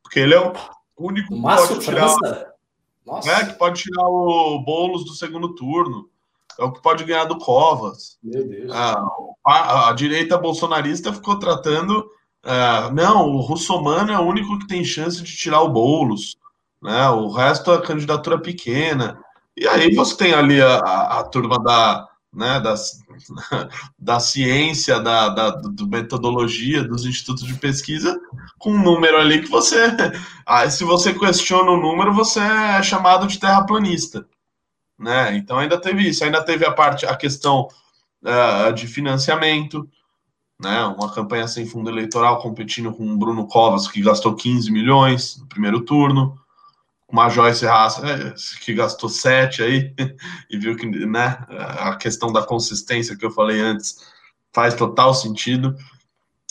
[0.02, 0.52] porque ele é o
[0.96, 2.14] único que pode tirar...
[3.04, 3.28] Nossa.
[3.28, 6.08] É, que pode tirar o Boulos do segundo turno
[6.60, 8.18] é o que pode ganhar do Covas.
[8.70, 9.02] A,
[9.46, 12.00] a, a, direita bolsonarista ficou tratando.
[12.44, 16.36] Uh, não, o Russomano é o único que tem chance de tirar o Boulos.
[16.82, 17.08] Né?
[17.08, 19.18] O resto é candidatura pequena.
[19.60, 22.74] E aí você tem ali a, a, a turma da, né, da,
[23.96, 28.18] da ciência, da, da do metodologia, dos institutos de pesquisa,
[28.58, 29.94] com um número ali que você.
[30.68, 34.26] Se você questiona o número, você é chamado de terraplanista
[35.00, 35.34] né?
[35.36, 37.68] Então ainda teve isso, ainda teve a parte, a questão
[38.22, 39.88] uh, de financiamento,
[40.60, 40.84] né?
[40.84, 45.46] Uma campanha sem fundo eleitoral competindo com o Bruno Covas, que gastou 15 milhões no
[45.46, 46.38] primeiro turno,
[47.10, 49.94] uma Joyce Raça, é, que gastou 7 aí,
[50.50, 53.96] e viu que né, a questão da consistência que eu falei antes
[54.52, 55.76] faz total sentido.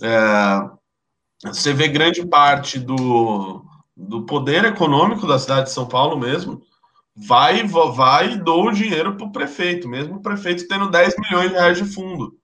[0.02, 0.70] É,
[1.46, 3.64] você vê grande parte do,
[3.96, 6.62] do poder econômico da cidade de São Paulo mesmo,
[7.16, 11.50] vai, vai e dou o dinheiro para o prefeito, mesmo o prefeito tendo 10 milhões
[11.50, 12.38] de reais de fundo.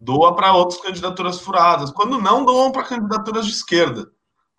[0.00, 1.90] Doa para outras candidaturas furadas.
[1.90, 4.10] Quando não, doam para candidaturas de esquerda.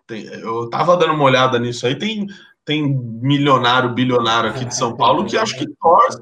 [0.05, 2.27] Tem, eu estava dando uma olhada nisso aí, tem,
[2.65, 6.21] tem milionário, bilionário aqui de São Paulo que acho que torce,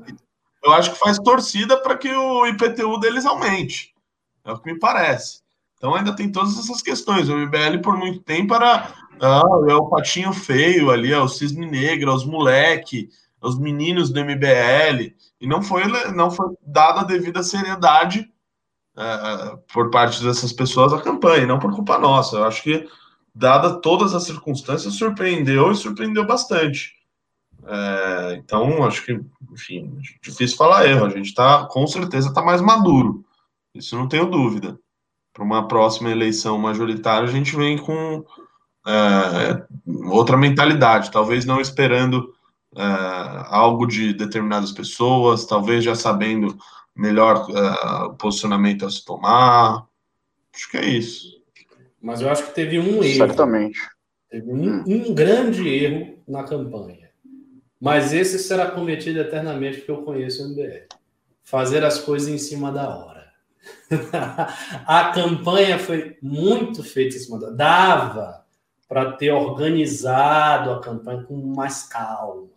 [0.63, 3.93] eu acho que faz torcida para que o IPTU deles aumente.
[4.45, 5.41] É o que me parece.
[5.77, 7.29] Então ainda tem todas essas questões.
[7.29, 11.65] O MBL por muito tempo era ah, é o patinho feio ali, é o cisne
[11.65, 13.09] negro, é os moleque,
[13.41, 15.13] é os meninos do MBL.
[15.41, 15.83] E não foi,
[16.13, 18.29] não foi dada a devida seriedade
[18.97, 22.37] é, por parte dessas pessoas à campanha, não por culpa nossa.
[22.37, 22.87] Eu acho que,
[23.33, 26.93] dada todas as circunstâncias, surpreendeu e surpreendeu bastante.
[27.65, 29.19] É, então, acho que,
[29.51, 31.05] enfim, difícil falar erro.
[31.05, 33.23] A gente está, com certeza, está mais maduro.
[33.73, 34.79] Isso não tenho dúvida
[35.33, 38.25] para uma próxima eleição majoritária, a gente vem com
[38.85, 39.65] é,
[40.07, 42.33] outra mentalidade, talvez não esperando
[42.75, 42.83] é,
[43.47, 46.57] algo de determinadas pessoas, talvez já sabendo
[46.95, 49.85] melhor é, o posicionamento a se tomar.
[50.53, 51.38] Acho que é isso.
[52.01, 53.17] Mas eu acho que teve um erro.
[53.17, 53.79] Certamente.
[54.29, 57.09] Teve um, um grande erro na campanha.
[57.79, 60.85] Mas esse será cometido eternamente, porque eu conheço o MBL.
[61.43, 63.19] Fazer as coisas em cima da hora.
[64.85, 67.49] a campanha foi muito feita em cima da.
[67.49, 68.45] Dava
[68.87, 72.49] para ter organizado a campanha com mais calma.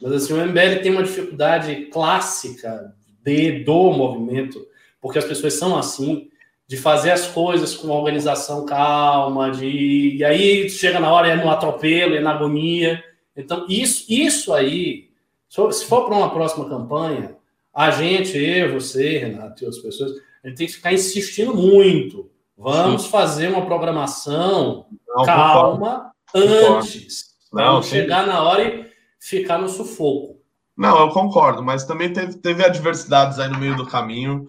[0.00, 4.66] Mas assim, o MBL tem uma dificuldade clássica de, do movimento,
[5.00, 6.30] porque as pessoas são assim,
[6.68, 11.48] de fazer as coisas com organização calma, de e aí chega na hora é no
[11.48, 13.02] atropelo, é na agonia.
[13.36, 15.08] Então, isso, isso aí,
[15.48, 17.36] se for para uma próxima campanha,
[17.72, 20.12] a gente, eu, você, Renato e outras pessoas,
[20.42, 22.30] a gente tem que ficar insistindo muito.
[22.56, 23.10] Vamos sim.
[23.10, 26.78] fazer uma programação não, calma concordo.
[26.78, 27.26] antes.
[27.52, 28.86] Não, chegar na hora e
[29.20, 30.36] ficar no sufoco.
[30.76, 34.48] Não, eu concordo, mas também teve, teve adversidades aí no meio do caminho.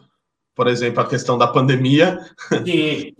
[0.58, 2.20] Por exemplo, a questão da pandemia.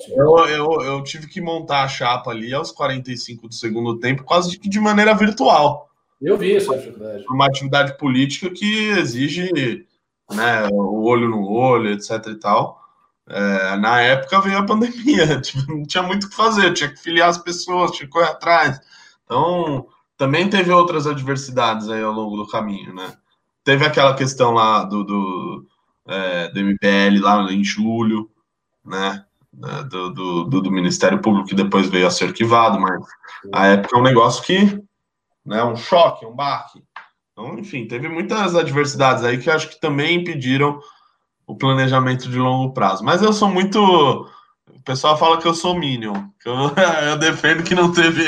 [0.10, 4.58] Eu, eu, eu tive que montar a chapa ali aos 45 do segundo tempo, quase
[4.58, 5.88] que de maneira virtual.
[6.20, 7.24] Eu vi essa atividade.
[7.30, 9.86] Uma atividade política que exige
[10.32, 12.82] né, o olho no olho, etc e tal.
[13.30, 17.00] É, na época veio a pandemia, tipo, não tinha muito o que fazer, tinha que
[17.00, 18.80] filiar as pessoas, tinha que correr atrás.
[19.26, 19.86] Então,
[20.18, 23.14] também teve outras adversidades aí ao longo do caminho, né?
[23.64, 25.66] Teve aquela questão lá do, do,
[26.08, 28.30] é, do MPL lá em julho,
[28.86, 29.24] né?
[29.90, 33.04] Do, do, do, Ministério Público que depois veio a ser arquivado, mas
[33.52, 34.80] a época é um negócio que,
[35.44, 36.84] né, um choque, um baque.
[37.32, 40.80] Então, enfim, teve muitas adversidades aí que acho que também impediram
[41.48, 43.04] o planejamento de longo prazo.
[43.04, 43.80] Mas eu sou muito.
[43.80, 46.56] O pessoal fala que eu sou Minion, que eu,
[47.10, 48.26] eu defendo que não teve.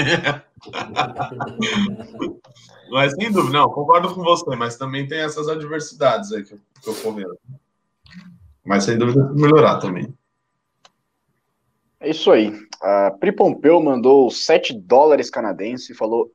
[2.90, 6.90] mas sem dúvida, não, concordo com você, mas também tem essas adversidades aí que, que
[6.90, 7.36] ocorreram.
[8.70, 10.14] Mas sem dúvida tem que melhorar também.
[12.00, 12.54] É isso aí.
[12.80, 16.32] A Pri Pompeu mandou 7 dólares canadenses e falou: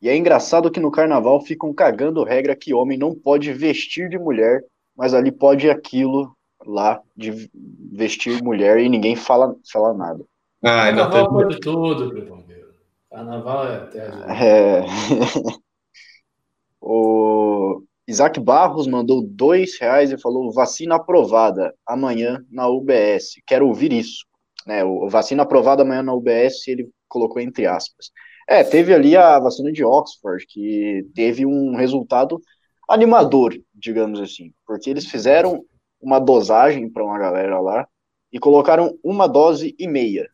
[0.00, 4.18] e é engraçado que no carnaval ficam cagando regra que homem não pode vestir de
[4.18, 4.64] mulher,
[4.96, 6.34] mas ali pode aquilo
[6.64, 7.50] lá de
[7.92, 10.24] vestir mulher e ninguém fala, fala nada.
[10.62, 11.32] Ah, carnaval tem...
[11.34, 12.74] pode tudo, primeiro.
[13.10, 14.26] Carnaval é terra.
[14.42, 14.84] É...
[16.80, 23.40] o Isaac Barros mandou dois reais e falou vacina aprovada amanhã na UBS.
[23.46, 24.24] Quero ouvir isso.
[24.66, 28.10] Né, o vacina aprovada amanhã na UBS, ele colocou entre aspas.
[28.48, 32.40] É, teve ali a vacina de Oxford, que teve um resultado
[32.88, 35.64] animador, digamos assim, porque eles fizeram
[36.00, 37.88] uma dosagem para uma galera lá
[38.32, 40.28] e colocaram uma dose e meia.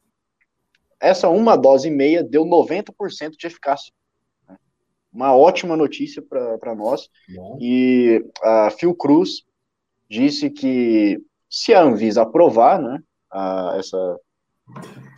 [1.00, 3.92] Essa uma dose e meia deu 90% de eficácia.
[5.12, 7.08] Uma ótima notícia para nós.
[7.34, 7.58] Bom.
[7.60, 9.44] E a Fiocruz
[10.08, 14.20] disse que se a Anvisa aprovar né, a, essa,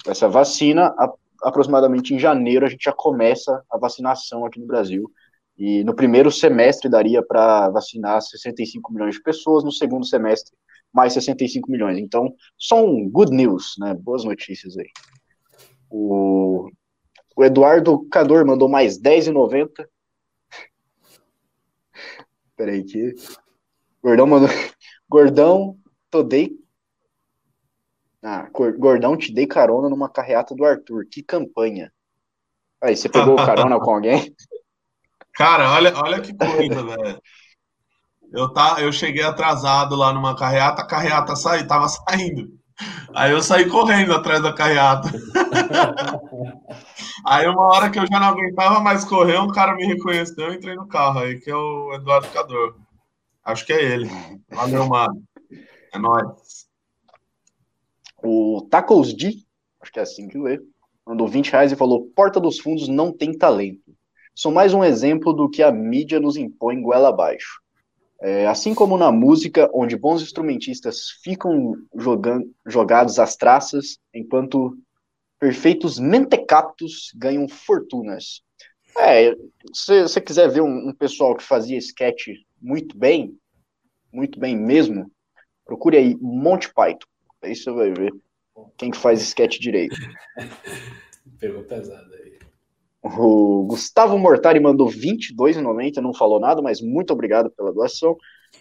[0.07, 1.13] essa vacina, a
[1.45, 5.11] aproximadamente em janeiro a gente já começa a vacinação aqui no Brasil.
[5.57, 10.57] E no primeiro semestre daria para vacinar 65 milhões de pessoas, no segundo semestre
[10.93, 11.99] mais 65 milhões.
[11.99, 13.95] Então, são good news, né?
[13.95, 14.89] Boas notícias aí.
[15.91, 16.69] O,
[17.37, 19.87] o Eduardo Cador mandou mais 10,90.
[22.57, 23.15] Peraí que.
[24.03, 24.49] Gordão mandou.
[25.09, 25.77] Gordão,
[26.11, 26.65] todei
[28.27, 31.05] ah, Gordão, te dei carona numa carreata do Arthur.
[31.11, 31.93] Que campanha.
[32.83, 34.35] Aí, você pegou carona com alguém?
[35.35, 37.21] Cara, olha, olha que coisa, velho.
[38.33, 42.59] Eu, tá, eu cheguei atrasado lá numa carreata, a carreata saí, tava saindo.
[43.15, 45.09] Aí eu saí correndo atrás da carreata.
[47.25, 50.57] Aí uma hora que eu já não aguentava mais correr, um cara me reconheceu e
[50.57, 52.77] entrei no carro aí, que é o Eduardo Cador.
[53.43, 54.11] Acho que é ele.
[54.51, 55.23] Valeu, mano.
[55.93, 56.67] É nóis.
[58.23, 59.39] O Tacos D,
[59.81, 60.61] acho que é assim que lê,
[61.07, 63.95] mandou 20 reais e falou: Porta dos Fundos não tem talento.
[64.35, 67.61] São mais um exemplo do que a mídia nos impõe goela abaixo.
[68.21, 74.77] É, assim como na música, onde bons instrumentistas ficam jogando, jogados às traças, enquanto
[75.39, 78.43] perfeitos mentecatos ganham fortunas.
[78.97, 79.35] É,
[79.73, 82.29] se você quiser ver um, um, pessoal que fazia sketch
[82.63, 83.37] muito bem,
[84.13, 85.11] muito bem mesmo,
[85.65, 87.07] procure aí Monty Python.
[87.43, 88.15] Aí você vai ver
[88.79, 89.97] quem que faz sketch direito.
[91.41, 92.39] Pegou pesado aí.
[93.05, 98.17] O Gustavo Mortari mandou 22,90, não falou nada, mas muito obrigado pela doação.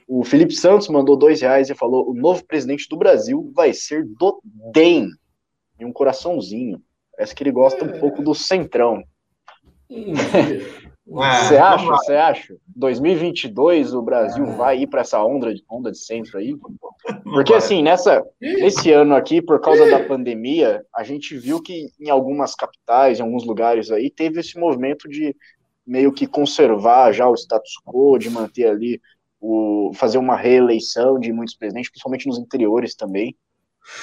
[0.05, 4.05] O Felipe Santos mandou dois reais e falou: o novo presidente do Brasil vai ser
[4.05, 4.41] do
[4.73, 5.07] DEM.
[5.79, 6.81] E um coraçãozinho.
[7.15, 7.87] Parece que ele gosta é.
[7.87, 9.01] um pouco do centrão.
[11.05, 11.85] Você acha?
[11.85, 12.55] Você acha?
[12.75, 16.55] 2022 o Brasil vai ir para essa onda de, onda de centro aí?
[17.23, 22.09] Porque assim, nessa, nesse ano aqui, por causa da pandemia, a gente viu que em
[22.09, 25.35] algumas capitais, em alguns lugares aí, teve esse movimento de
[25.85, 29.01] meio que conservar já o status quo, de manter ali
[29.41, 33.35] o fazer uma reeleição de muitos presidentes, principalmente nos interiores também.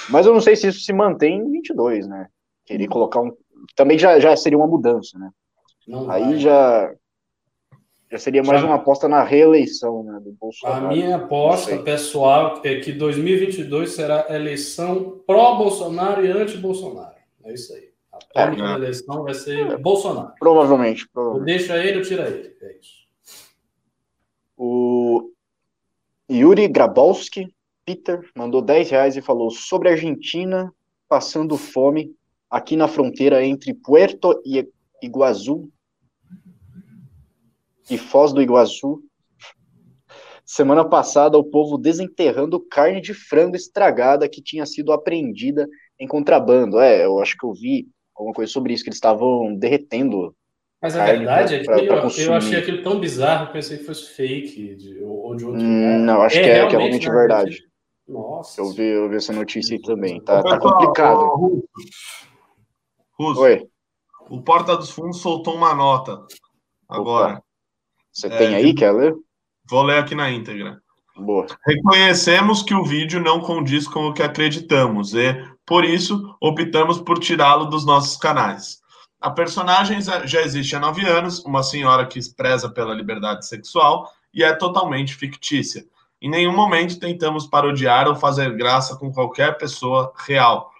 [0.09, 2.27] Mas eu não sei se isso se mantém em 22, né?
[2.63, 3.35] Querer colocar um
[3.75, 5.29] também já, já seria uma mudança, né?
[5.87, 6.37] Não Aí vai.
[6.39, 6.93] já,
[8.11, 8.67] já seria mais já...
[8.67, 10.85] uma aposta na reeleição né, do Bolsonaro.
[10.85, 17.15] A minha aposta pessoal é que 2022 será eleição pró-Bolsonaro e anti-Bolsonaro.
[17.43, 17.89] É isso aí.
[18.11, 20.33] A tônica é, da eleição vai ser é, Bolsonaro.
[20.39, 21.07] Provavelmente.
[21.09, 21.57] provavelmente.
[21.57, 22.55] Deixa ele ou tira ele.
[22.61, 23.01] É isso.
[24.57, 25.31] O
[26.29, 27.53] Yuri Grabowski,
[27.83, 30.71] Peter, mandou 10 reais e falou sobre a Argentina
[31.09, 32.15] passando fome
[32.49, 34.67] aqui na fronteira entre Puerto e
[35.01, 35.69] Iguaçu
[37.89, 39.01] e Foz do Iguaçu.
[40.45, 45.67] Semana passada, o povo desenterrando carne de frango estragada que tinha sido apreendida
[45.99, 46.79] em contrabando.
[46.79, 50.35] É, eu acho que eu vi alguma coisa sobre isso, que eles estavam derretendo.
[50.81, 53.77] Mas a verdade pra, é que pra, pra eu, achei aquilo tão bizarro que pensei
[53.77, 56.77] que fosse fake de, ou de outro hum, Não, acho é, que, é, que é
[56.79, 57.63] realmente né, verdade.
[58.07, 58.59] Nossa.
[58.59, 60.21] Eu vi, eu vi essa notícia aí também.
[60.21, 61.63] Tá, tá complicado.
[63.17, 63.69] Russo, Oi.
[64.29, 66.25] O Porta dos Fundos soltou uma nota
[66.87, 67.33] agora.
[67.33, 67.43] Opa.
[68.11, 69.15] Você é, tem aí, quer ler?
[69.69, 70.81] Vou ler aqui na íntegra.
[71.15, 71.45] Boa.
[71.65, 75.33] Reconhecemos que o vídeo não condiz com o que acreditamos e,
[75.65, 78.81] por isso, optamos por tirá-lo dos nossos canais.
[79.19, 84.43] A personagem já existe há nove anos, uma senhora que preza pela liberdade sexual e
[84.43, 85.85] é totalmente fictícia.
[86.19, 90.70] Em nenhum momento tentamos parodiar ou fazer graça com qualquer pessoa real.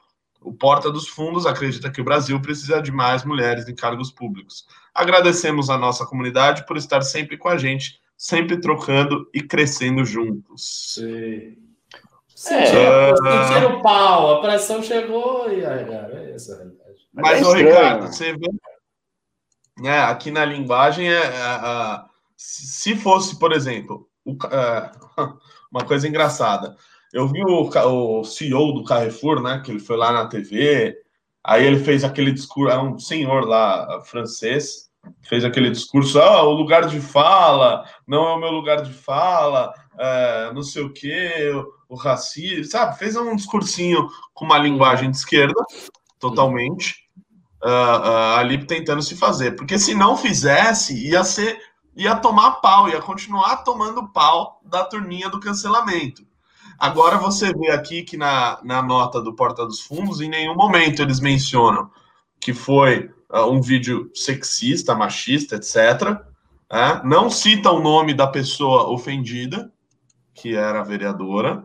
[0.41, 4.65] O Porta dos Fundos acredita que o Brasil precisa de mais mulheres em cargos públicos.
[4.93, 10.95] Agradecemos a nossa comunidade por estar sempre com a gente, sempre trocando e crescendo juntos.
[10.95, 11.57] Sim.
[12.35, 13.65] Sentiram, é...
[13.67, 17.07] o pau, a pressão chegou e aí, cara, é essa a realidade.
[17.13, 18.47] Mas, Mas é Ricardo, você vê
[19.79, 22.01] né, aqui na linguagem, é, é, é,
[22.35, 24.91] se fosse, por exemplo, o, é,
[25.71, 26.75] uma coisa engraçada.
[27.14, 29.62] Eu vi o, o CEO do Carrefour, né?
[29.64, 30.95] Que ele foi lá na TV,
[31.43, 34.89] aí ele fez aquele discurso, é um senhor lá francês,
[35.24, 39.74] fez aquele discurso, ah, o lugar de fala, não é o meu lugar de fala,
[39.97, 42.97] é, não sei o que, o, o racismo, sabe?
[42.97, 45.62] Fez um discursinho com uma linguagem de esquerda,
[46.20, 46.95] totalmente,
[47.64, 49.55] uh, uh, ali tentando se fazer.
[49.55, 51.59] Porque se não fizesse, ia ser,
[51.95, 56.24] ia tomar pau, ia continuar tomando pau da turminha do cancelamento.
[56.82, 60.99] Agora você vê aqui que na, na nota do Porta dos Fundos, em nenhum momento
[60.99, 61.91] eles mencionam
[62.39, 66.19] que foi uh, um vídeo sexista, machista, etc.
[66.71, 67.05] É?
[67.05, 69.71] Não cita o nome da pessoa ofendida,
[70.34, 71.63] que era a vereadora,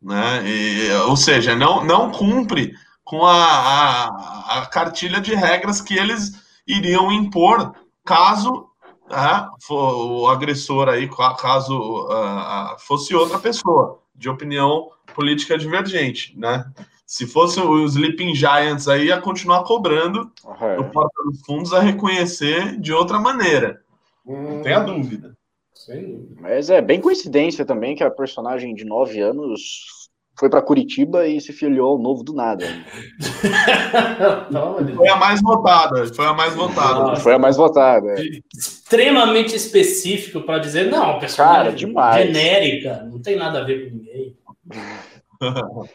[0.00, 0.48] né?
[0.48, 6.40] E, ou seja, não, não cumpre com a, a, a, cartilha de regras que eles
[6.68, 8.68] iriam impor caso
[9.10, 16.64] é, o agressor aí, caso uh, fosse outra pessoa de opinião política divergente, né?
[17.06, 20.80] Se fosse os Sleeping Giants aí, ia continuar cobrando uhum.
[20.80, 23.82] o Porta dos Fundos a reconhecer de outra maneira.
[24.26, 24.56] Hum.
[24.56, 25.36] Não tenha dúvida.
[25.74, 26.28] Sim.
[26.40, 30.01] Mas é bem coincidência também que a personagem de nove anos
[30.38, 32.64] foi para Curitiba e se filiou ao novo do nada.
[34.96, 36.14] foi a mais votada.
[36.14, 37.16] Foi a mais votada.
[37.16, 38.14] Foi a mais votada.
[38.18, 38.22] É.
[38.54, 42.26] Extremamente específico para dizer, não, pessoal, Cara, demais.
[42.26, 44.36] genérica, não tem nada a ver com ninguém.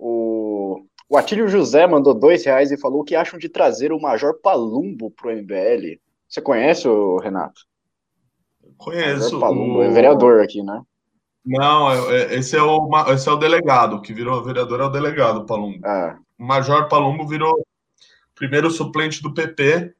[0.00, 4.00] O, o Atílio José mandou dois reais e falou o que acham de trazer o
[4.00, 5.98] Major Palumbo pro MBL.
[6.28, 7.62] Você conhece o Renato?
[8.76, 9.24] Conheço.
[9.24, 9.82] Major Palumbo, o...
[9.82, 10.80] é vereador aqui, né?
[11.44, 14.90] Não, é, é, esse é, o, esse é o delegado, que virou vereador é o
[14.90, 15.80] delegado Palumbo.
[15.86, 16.18] Ah.
[16.38, 17.66] O Major Palumbo virou
[18.34, 19.94] primeiro suplente do PP.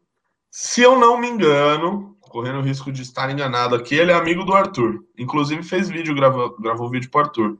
[0.50, 4.44] Se eu não me engano, correndo o risco de estar enganado aqui, ele é amigo
[4.44, 5.04] do Arthur.
[5.16, 7.58] Inclusive fez vídeo, gravou, gravou vídeo pro Arthur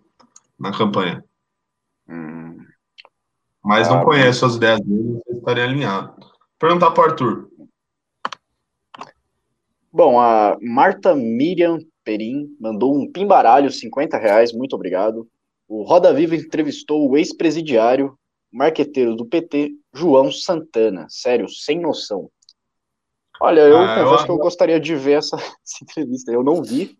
[0.58, 1.24] na campanha.
[2.08, 2.64] Hum.
[3.64, 6.14] Mas ah, não conheço as ideias dele, não estaria alinhado.
[6.58, 7.48] Perguntar pro Arthur.
[9.92, 11.78] Bom, a Marta Miriam
[12.08, 15.28] Perim mandou um pimbaralho, 50 reais, muito obrigado.
[15.68, 18.18] O Roda Viva entrevistou o ex-presidiário,
[18.50, 21.04] marqueteiro do PT, João Santana.
[21.10, 22.30] Sério, sem noção.
[23.38, 24.24] Olha, eu ah, confesso eu...
[24.24, 26.32] que eu gostaria de ver essa, essa, entrevista.
[26.32, 26.98] Eu não vi,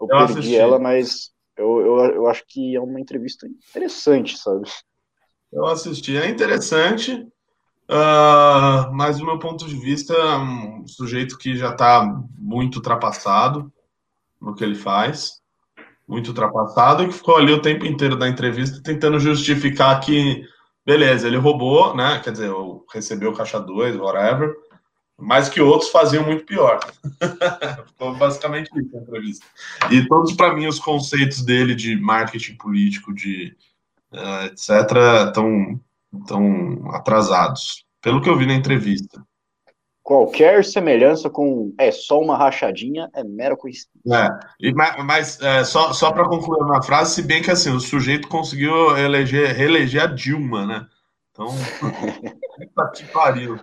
[0.00, 0.56] eu, eu perdi assisti.
[0.56, 4.68] ela, mas eu, eu, eu acho que é uma entrevista interessante, sabe?
[5.52, 7.12] Eu assisti, é interessante,
[7.88, 12.04] uh, mas do meu ponto de vista, é um sujeito que já está
[12.36, 13.72] muito ultrapassado
[14.40, 15.40] no que ele faz,
[16.08, 20.44] muito ultrapassado, e que ficou ali o tempo inteiro da entrevista tentando justificar que,
[20.84, 22.20] beleza, ele roubou, né?
[22.20, 22.50] Quer dizer,
[22.92, 24.54] recebeu caixa 2, whatever,
[25.16, 26.80] mas que outros faziam muito pior.
[27.86, 29.46] Ficou basicamente isso na entrevista.
[29.90, 33.54] E todos, para mim, os conceitos dele de marketing político, de
[34.12, 35.80] uh, etc., estão
[36.26, 39.22] tão atrasados, pelo que eu vi na entrevista.
[40.10, 44.40] Qualquer semelhança com é só uma rachadinha é mera coincidência.
[44.60, 44.72] É,
[45.04, 48.98] mas é, só, só para concluir uma frase, se bem que assim, o sujeito conseguiu
[48.98, 50.86] eleger, reeleger a Dilma, né?
[51.30, 51.46] Então,
[52.92, 53.60] que pariu.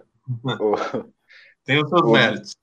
[1.66, 2.56] Tem os seus o, méritos.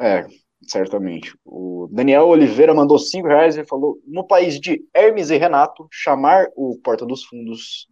[0.00, 0.26] É,
[0.66, 1.36] certamente.
[1.44, 6.46] O Daniel Oliveira mandou cinco reais e falou: no país de Hermes e Renato, chamar
[6.56, 7.86] o Porta dos Fundos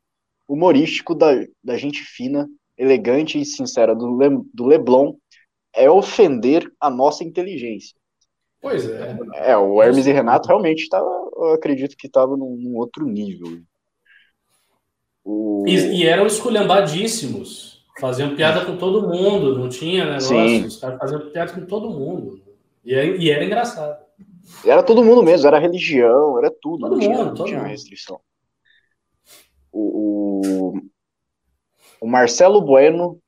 [0.49, 2.49] humorístico da, da gente fina,
[2.81, 5.15] elegante e sincera do, Le, do Leblon
[5.75, 7.95] é ofender a nossa inteligência.
[8.61, 9.19] Pois é.
[9.35, 13.61] É, o Hermes e Renato realmente estava, eu acredito que estava num, num, outro nível.
[15.23, 15.65] O...
[15.67, 17.85] E, e eram esculhambadíssimos.
[18.01, 20.29] Faziam piada com todo mundo, não tinha negócio.
[20.29, 20.65] Sim.
[20.65, 22.43] Os caras faziam piada com todo mundo.
[22.83, 24.03] E era, e era engraçado.
[24.65, 26.89] Era todo mundo mesmo, era religião, era tudo.
[26.89, 28.21] Todo não mundo, tinha, todo tinha restrição.
[29.71, 30.90] O, o,
[32.01, 33.19] o Marcelo Bueno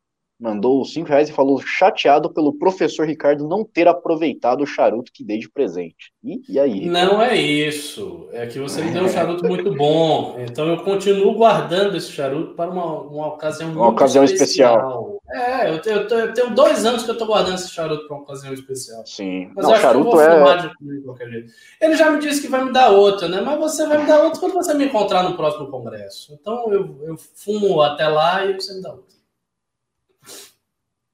[0.43, 5.25] mandou cinco reais e falou chateado pelo professor Ricardo não ter aproveitado o charuto que
[5.25, 6.12] dei de presente.
[6.23, 6.87] E, e aí?
[6.87, 8.29] Não é isso.
[8.33, 10.37] É que você me deu um charuto muito bom.
[10.41, 14.75] Então eu continuo guardando esse charuto para uma, uma ocasião uma muito ocasião especial.
[14.75, 15.22] especial.
[15.33, 18.22] É, eu tenho, eu tenho, dois anos que eu estou guardando esse charuto para uma
[18.22, 19.05] ocasião especial.
[19.07, 19.51] Sim.
[19.55, 20.57] Mas não, eu acho que eu vou é...
[20.68, 21.53] de, qualquer jeito.
[21.80, 23.41] Ele já me disse que vai me dar outra, né?
[23.41, 26.35] Mas você vai me dar outra quando você me encontrar no próximo congresso.
[26.35, 29.12] Então eu, eu fumo até lá e você me dá outra.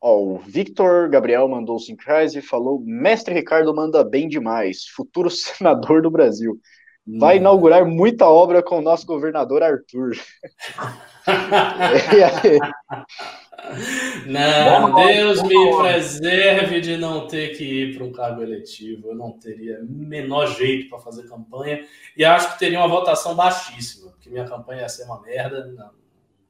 [0.00, 5.30] Ó, o Victor Gabriel mandou 5 reais e falou: Mestre Ricardo manda bem demais, futuro
[5.30, 6.58] senador do Brasil.
[7.06, 7.40] Vai hum.
[7.40, 10.12] inaugurar muita obra com o nosso governador Arthur.
[14.26, 19.08] não, Deus me preserve de não ter que ir para um cargo eletivo.
[19.08, 21.84] Eu não teria menor jeito para fazer campanha
[22.16, 25.66] e acho que teria uma votação baixíssima, porque minha campanha ia ser uma merda.
[25.66, 25.92] Não, não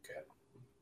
[0.02, 0.26] quero.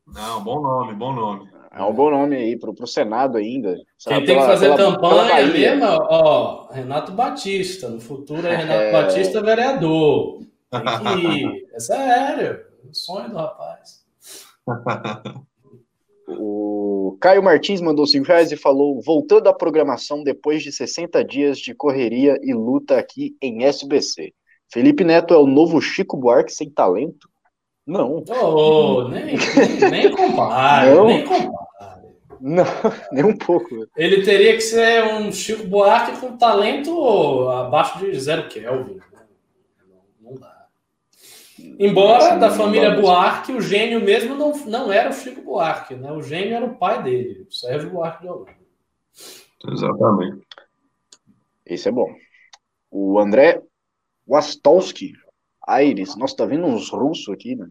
[0.07, 1.57] Não, bom nome, bom nome.
[1.77, 3.77] É um bom nome aí pro, pro Senado ainda.
[3.99, 7.91] Quem tem que fazer pela, campanha pela mesmo, ó, Renato Batista.
[7.91, 8.93] No futuro é Renato é...
[8.93, 10.41] Batista vereador.
[10.71, 11.69] Tem que ir.
[11.75, 12.65] É sério.
[12.89, 13.76] É sonho do rapaz.
[16.29, 21.59] O Caio Martins mandou 5 reais e falou: voltando à programação depois de 60 dias
[21.59, 24.33] de correria e luta aqui em SBC.
[24.73, 27.29] Felipe Neto é o novo Chico Buarque sem talento?
[27.87, 28.25] Não.
[28.29, 29.37] Oh, nem,
[29.89, 31.07] nem compare, Não.
[31.07, 31.67] nem compare.
[32.41, 32.65] Não,
[33.13, 33.87] nem um pouco.
[33.97, 38.95] Ele teria que ser um Chico Buarque com talento abaixo de zero Kelvin.
[38.95, 39.03] Né?
[39.89, 40.67] Não, não dá.
[41.79, 46.11] Embora Sim, da família Buarque, o gênio mesmo não, não era o Chico Buarque, né?
[46.13, 48.57] O gênio era o pai dele, o Sérgio Buarque de Holanda.
[49.69, 50.47] Exatamente.
[51.65, 52.15] Esse é bom.
[52.91, 53.61] O André
[54.27, 55.13] Wastowski,
[55.67, 57.67] Aires, nossa, tá vendo uns russos aqui, né?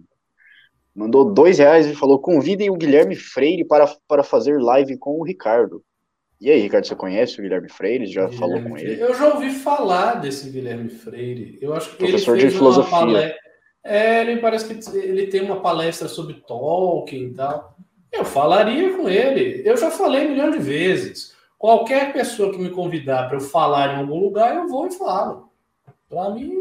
[0.95, 5.23] mandou dois reais e falou: convidem o Guilherme Freire para, para fazer live com o
[5.23, 5.83] Ricardo.
[6.39, 8.05] E aí, Ricardo, você conhece o Guilherme Freire?
[8.05, 9.01] Já Guilherme falou com ele?
[9.01, 11.57] Eu já ouvi falar desse Guilherme Freire.
[11.61, 12.91] Eu acho que Professor ele fez de filosofia.
[12.91, 13.44] Palestra...
[13.85, 17.75] É, ele parece que ele tem uma palestra sobre Tolkien e tal.
[18.11, 19.61] Eu falaria com ele.
[19.63, 21.35] Eu já falei milhões de vezes.
[21.55, 25.51] Qualquer pessoa que me convidar para eu falar em algum lugar, eu vou e falo.
[26.09, 26.51] Para mim,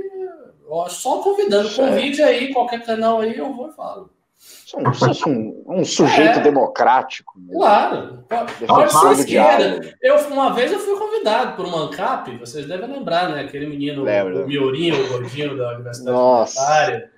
[0.88, 1.74] só convidando.
[1.74, 4.10] Convide aí, qualquer canal aí, eu vou e falo.
[4.36, 4.80] Sou
[5.26, 7.32] um, um sujeito é, democrático.
[7.38, 7.54] Né?
[7.54, 8.24] Claro.
[8.66, 9.96] Pode ser esquerda.
[10.02, 13.42] Eu, uma vez eu fui convidado por um ANCAP, vocês devem lembrar, né?
[13.42, 14.44] Aquele menino, Lembra.
[14.44, 16.60] o Miorinho, o gordinho da Universidade Nossa.
[16.60, 17.13] Universitária.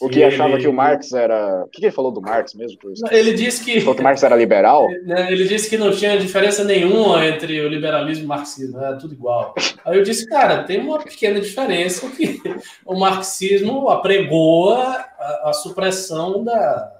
[0.00, 1.64] O que, achava que o Marx era.
[1.64, 2.78] O que, ele falou do Marx mesmo?
[3.10, 3.70] Ele disse que.
[3.72, 4.88] Ele falou que o Marx era liberal?
[5.04, 8.96] Né, ele disse que não tinha diferença nenhuma entre o liberalismo e o marxismo, era
[8.96, 9.54] tudo igual.
[9.84, 12.42] Aí eu disse, cara, tem uma pequena diferença que
[12.84, 16.92] o marxismo apregoa a, a supressão da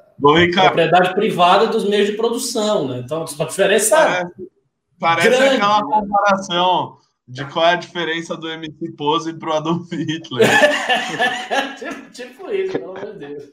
[0.53, 3.03] propriedade privada dos meios de produção, né?
[3.05, 3.97] Então, a diferença.
[3.97, 4.33] Parece,
[5.01, 6.97] parece grande, aquela comparação
[7.27, 10.47] de qual é a diferença do MC Pose pro Adolf Hitler.
[11.79, 13.45] tipo, tipo, isso, pelo amor de Deus.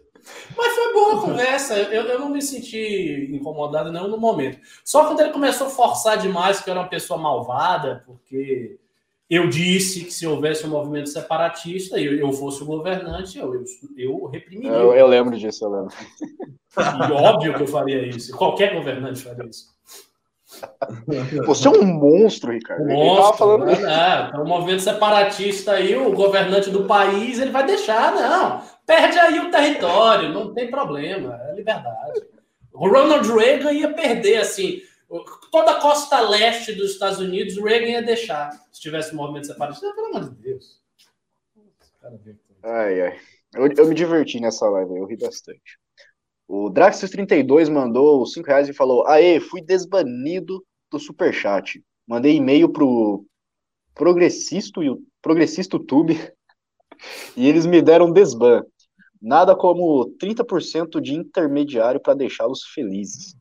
[0.56, 1.76] Mas foi boa a conversa.
[1.76, 4.60] Eu, eu não me senti incomodado não no momento.
[4.84, 8.78] Só quando ele começou a forçar demais que eu era uma pessoa malvada, porque
[9.30, 13.54] eu disse que se houvesse um movimento separatista e eu, eu fosse o governante, eu,
[13.56, 13.64] eu,
[13.98, 14.72] eu reprimiria.
[14.72, 15.96] Eu, eu lembro disso, eu lembro.
[16.78, 18.36] E óbvio que eu faria isso.
[18.36, 19.72] Qualquer governante faria isso.
[21.46, 22.86] Você é um monstro, Ricardo.
[22.86, 23.66] Monstro, falando...
[23.66, 24.32] né?
[24.36, 28.62] o movimento separatista aí, o governante do país, ele vai deixar, não.
[28.86, 32.22] Perde aí o território, não tem problema, é liberdade.
[32.74, 34.82] O Ronald Reagan ia perder, assim,
[35.52, 39.48] toda a costa leste dos Estados Unidos, o Reagan ia deixar, se tivesse um movimento
[39.48, 39.88] separatista.
[39.88, 40.82] Não, pelo amor de Deus.
[42.64, 43.20] Ai, ai.
[43.54, 45.80] Eu, eu me diverti nessa live, eu ri bastante.
[46.54, 50.62] O Draxus32 mandou 5 reais e falou: Aê, fui desbanido
[50.92, 51.82] do Superchat.
[52.06, 53.24] Mandei e-mail pro
[53.96, 54.82] Progressisto,
[55.22, 56.20] Progressisto Tube
[57.38, 58.66] e eles me deram desban.
[59.22, 63.34] Nada como 30% de intermediário para deixá-los felizes.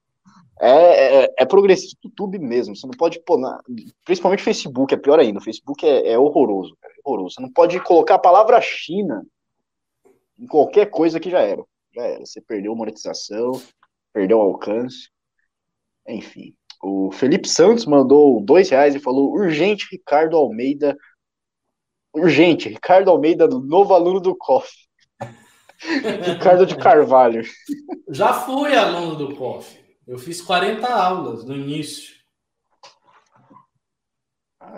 [0.61, 2.77] É, é, é progressista YouTube mesmo.
[2.77, 3.41] Você não pode pôr.
[3.41, 3.61] Na,
[4.05, 5.41] principalmente Facebook, é pior ainda.
[5.41, 7.35] O Facebook é, é horroroso, cara, é horroroso.
[7.35, 9.27] Você não pode colocar a palavra China
[10.39, 12.21] em qualquer coisa que já era já era.
[12.21, 13.53] Você perdeu monetização,
[14.13, 15.11] perdeu alcance.
[16.07, 16.55] Enfim.
[16.83, 20.97] O Felipe Santos mandou dois reais e falou: urgente, Ricardo Almeida.
[22.13, 24.69] Urgente, Ricardo Almeida, novo aluno do COF.
[26.25, 27.43] Ricardo de Carvalho.
[28.11, 29.79] Já fui aluno do COF.
[30.07, 32.20] Eu fiz 40 aulas no início.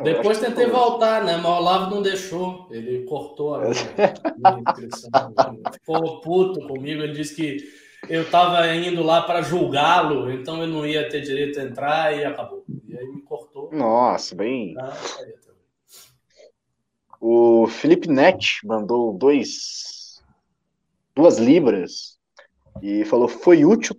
[0.02, 1.36] Depois tentei voltar, né?
[1.36, 2.68] Mas o Olavo não deixou.
[2.70, 3.72] Ele cortou a minha
[4.66, 5.10] inscrição.
[5.72, 7.02] Ficou puto comigo.
[7.02, 11.60] Ele disse que eu estava indo lá para julgá-lo, então ele não ia ter direito
[11.60, 12.64] a entrar e acabou.
[12.88, 13.70] E aí me cortou.
[13.72, 14.74] Nossa, bem.
[14.78, 14.96] Ah,
[17.20, 20.20] o Felipe Net mandou dois,
[21.14, 22.18] duas libras
[22.82, 23.96] e falou: foi útil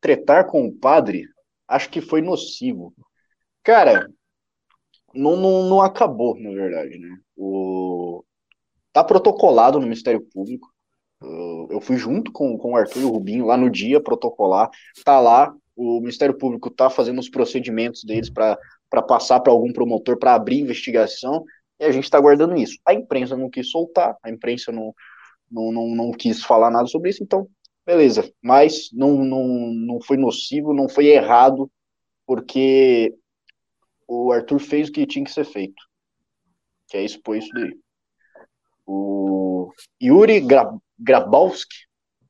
[0.00, 1.24] tretar com o padre?
[1.66, 2.92] Acho que foi nocivo.
[3.62, 4.10] Cara,
[5.14, 7.18] não, não, não acabou, na verdade, né?
[7.36, 8.24] O...
[8.92, 10.68] Tá protocolado no Ministério Público.
[11.70, 14.70] Eu fui junto com, com o Arthur e o Rubinho lá no dia protocolar.
[15.04, 18.58] Tá lá, o Ministério Público tá fazendo os procedimentos deles para
[19.06, 21.44] passar para algum promotor para abrir investigação
[21.78, 22.78] e a gente está aguardando isso.
[22.84, 24.92] A imprensa não quis soltar, a imprensa não,
[25.50, 27.48] não, não, não quis falar nada sobre isso, então,
[27.86, 28.30] beleza.
[28.42, 31.70] Mas não, não, não foi nocivo, não foi errado,
[32.26, 33.14] porque
[34.08, 35.80] o Arthur fez o que tinha que ser feito,
[36.88, 37.78] que é expor isso daí.
[38.86, 39.70] O
[40.02, 41.76] Yuri Gra Grabowski,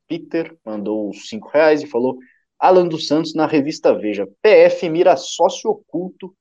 [0.08, 2.18] Peter, mandou cinco reais e falou
[2.58, 6.34] Alan dos Santos na revista Veja, PF mira sócio oculto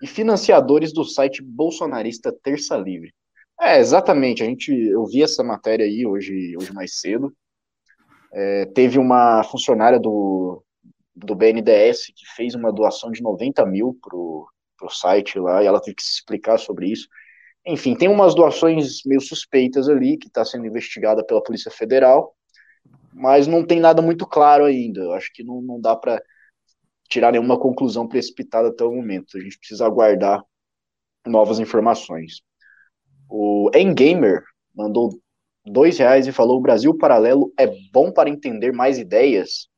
[0.00, 3.12] e financiadores do site bolsonarista Terça Livre.
[3.60, 7.34] É, exatamente, a gente, eu vi essa matéria aí hoje, hoje mais cedo,
[8.32, 10.62] é, teve uma funcionária do,
[11.14, 14.48] do BNDES que fez uma doação de 90 mil pro,
[14.84, 17.08] pro site lá e ela teve que se explicar sobre isso.
[17.66, 22.34] Enfim, tem umas doações meio suspeitas ali que está sendo investigada pela Polícia Federal,
[23.12, 25.00] mas não tem nada muito claro ainda.
[25.00, 26.22] Eu acho que não, não dá para
[27.08, 29.38] tirar nenhuma conclusão precipitada até o momento.
[29.38, 30.42] A gente precisa aguardar
[31.26, 32.42] novas informações.
[33.30, 34.42] O Engamer
[34.74, 35.18] mandou
[35.64, 39.68] dois reais e falou: o Brasil Paralelo é bom para entender mais ideias.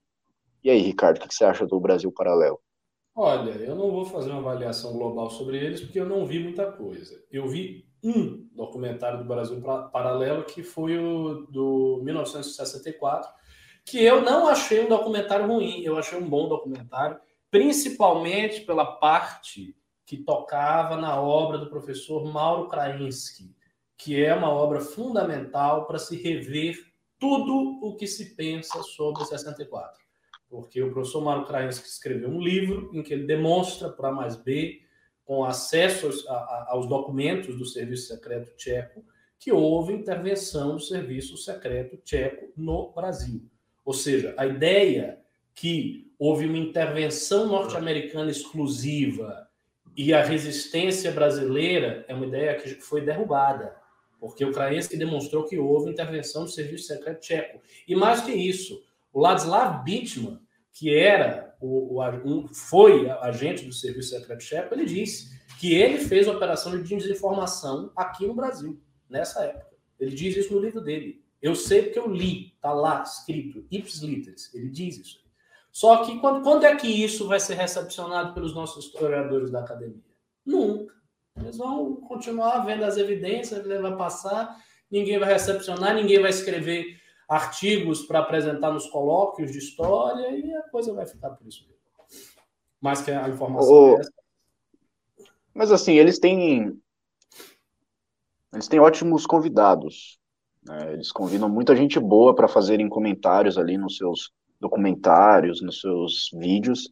[0.64, 2.60] E aí, Ricardo, o que você acha do Brasil Paralelo?
[3.18, 6.70] Olha, eu não vou fazer uma avaliação global sobre eles porque eu não vi muita
[6.70, 7.18] coisa.
[7.32, 9.58] Eu vi um documentário do Brasil
[9.90, 13.30] Paralelo que foi o do 1964,
[13.86, 17.18] que eu não achei um documentário ruim, eu achei um bom documentário,
[17.50, 19.74] principalmente pela parte
[20.04, 23.56] que tocava na obra do professor Mauro Krainsky,
[23.96, 26.76] que é uma obra fundamental para se rever
[27.18, 30.05] tudo o que se pensa sobre 64
[30.48, 34.80] porque o professor Mário Krainski escreveu um livro em que ele demonstra para mais B,
[35.24, 39.04] com acesso aos, a, aos documentos do Serviço Secreto Tcheco,
[39.38, 43.42] que houve intervenção do serviço secreto tcheco no Brasil.
[43.84, 45.20] Ou seja, a ideia
[45.54, 49.48] que houve uma intervenção norte-americana exclusiva
[49.96, 53.76] e a resistência brasileira é uma ideia que foi derrubada,
[54.18, 57.60] porque o Krainski demonstrou que houve intervenção do serviço secreto tcheco.
[57.86, 58.82] E mais que isso,
[59.16, 60.38] o Ladislav Bitman,
[60.74, 66.28] que era o, o, foi agente do serviço secreto tcheco, ele disse que ele fez
[66.28, 68.78] operação de desinformação aqui no Brasil,
[69.08, 69.74] nessa época.
[69.98, 71.24] Ele diz isso no livro dele.
[71.40, 75.20] Eu sei porque eu li, está lá escrito, ipsis literis, ele diz isso.
[75.72, 80.04] Só que quando, quando é que isso vai ser recepcionado pelos nossos historiadores da academia?
[80.44, 80.92] Nunca.
[81.38, 88.02] Eles vão continuar vendo as evidências, vai passar, ninguém vai recepcionar, ninguém vai escrever artigos
[88.02, 91.76] para apresentar nos colóquios de história e a coisa vai ficar por isso mesmo.
[92.80, 94.12] Mais que a informação é essa.
[95.54, 96.78] Mas assim, eles têm
[98.52, 100.18] eles têm ótimos convidados.
[100.62, 100.94] Né?
[100.94, 104.30] Eles convidam muita gente boa para fazerem comentários ali nos seus
[104.60, 106.90] documentários, nos seus vídeos,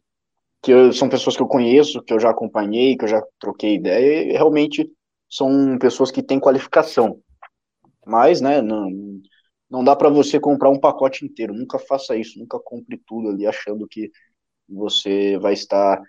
[0.61, 3.75] que eu, são pessoas que eu conheço, que eu já acompanhei, que eu já troquei
[3.75, 4.89] ideia, e realmente
[5.29, 7.19] são pessoas que têm qualificação.
[8.05, 8.89] Mas, né, não,
[9.75, 11.53] não dá para você comprar um pacote inteiro.
[11.53, 14.09] Nunca faça isso, nunca compre tudo ali achando que
[14.69, 16.01] você vai estar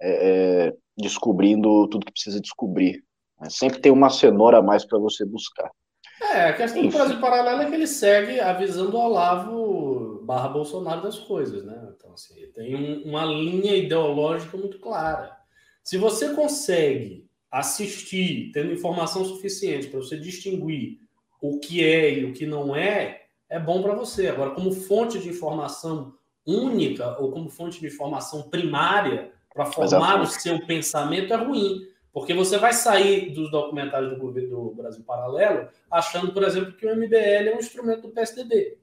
[0.00, 3.04] é, é descobrindo tudo que precisa descobrir.
[3.48, 5.70] Sempre tem uma cenoura a mais para você buscar.
[6.20, 6.90] É, a questão Enfim.
[6.90, 11.64] do Brasil Paralelo é que ele segue a visão do Olavo barra Bolsonaro das coisas,
[11.64, 11.92] né?
[11.96, 15.36] Então, assim, tem um, uma linha ideológica muito clara.
[15.82, 21.01] Se você consegue assistir, tendo informação suficiente para você distinguir
[21.42, 24.28] o que é e o que não é, é bom para você.
[24.28, 26.14] Agora, como fonte de informação
[26.46, 31.80] única ou como fonte de informação primária para formar o seu pensamento é ruim.
[32.12, 36.86] Porque você vai sair dos documentários do governo do Brasil Paralelo achando, por exemplo, que
[36.86, 38.78] o MBL é um instrumento do PSDB,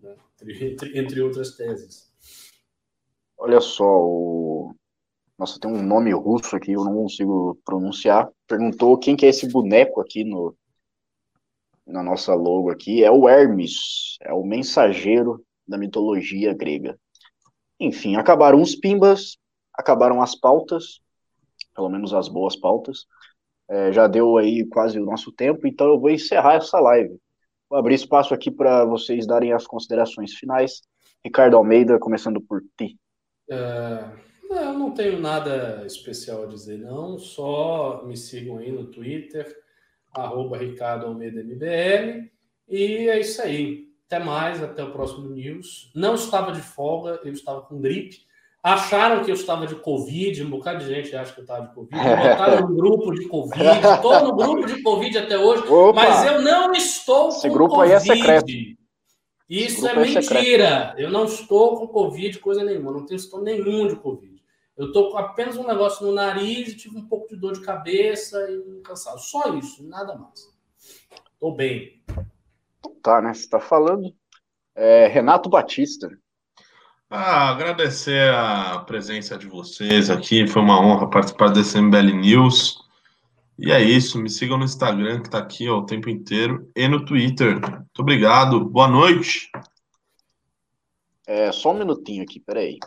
[0.00, 0.14] né?
[0.42, 2.10] entre, entre outras teses.
[3.36, 4.74] Olha só, o...
[5.36, 8.30] nossa, tem um nome russo aqui, eu não consigo pronunciar.
[8.46, 10.56] Perguntou quem que é esse boneco aqui no
[11.88, 13.02] na nossa logo aqui.
[13.02, 16.98] É o Hermes, é o mensageiro da mitologia grega.
[17.80, 19.36] Enfim, acabaram os pimbas,
[19.74, 21.00] acabaram as pautas
[21.78, 23.06] pelo menos as boas pautas.
[23.70, 27.16] É, já deu aí quase o nosso tempo, então eu vou encerrar essa live.
[27.70, 30.80] Vou abrir espaço aqui para vocês darem as considerações finais.
[31.24, 32.98] Ricardo Almeida, começando por ti.
[33.48, 34.04] É,
[34.50, 37.18] eu não tenho nada especial a dizer, não.
[37.18, 39.54] Só me sigam aí no Twitter,
[40.18, 42.28] arroba Ricardo Almeida MBL.
[42.68, 43.88] E é isso aí.
[44.06, 45.90] Até mais, até o próximo News.
[45.94, 48.26] Não estava de folga, eu estava com gripe.
[48.62, 51.74] Acharam que eu estava de Covid, um bocado de gente acha que eu estava de
[51.74, 51.96] Covid.
[51.96, 56.42] Botaram no grupo de Covid, estou no grupo de Covid até hoje, Opa, mas eu
[56.42, 57.92] não estou esse com grupo Covid.
[57.92, 58.46] Aí é secreto.
[59.48, 60.94] Isso é, é mentira.
[60.96, 62.92] É eu não estou com Covid, coisa nenhuma.
[62.92, 64.27] Não tenho sintoma nenhum de Covid.
[64.78, 67.62] Eu estou com apenas um negócio no nariz e tive um pouco de dor de
[67.62, 69.18] cabeça e um cansado.
[69.18, 70.48] Só isso, nada mais.
[71.32, 72.00] Estou bem.
[73.02, 73.34] Tá, né?
[73.34, 74.14] Você está falando.
[74.76, 76.08] É, Renato Batista.
[77.10, 80.46] Ah, agradecer a presença de vocês aqui.
[80.46, 82.78] Foi uma honra participar desse MBL News.
[83.58, 84.20] E é isso.
[84.20, 87.60] Me sigam no Instagram, que está aqui ó, o tempo inteiro, e no Twitter.
[87.60, 88.64] Muito obrigado.
[88.64, 89.50] Boa noite.
[91.26, 92.78] É, só um minutinho aqui, peraí.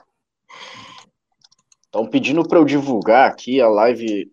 [1.91, 4.31] Estão pedindo para eu divulgar aqui a live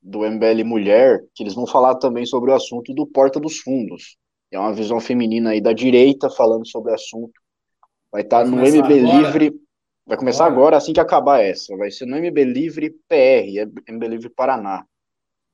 [0.00, 4.16] do MBL Mulher, que eles vão falar também sobre o assunto do Porta dos Fundos.
[4.52, 7.32] É uma visão feminina aí da direita falando sobre o assunto
[8.12, 9.16] Vai estar tá no MB agora?
[9.16, 9.60] Livre.
[10.06, 10.60] Vai começar agora.
[10.60, 11.74] agora, assim que acabar essa.
[11.76, 14.84] Vai ser no MB Livre PR, MB Livre Paraná.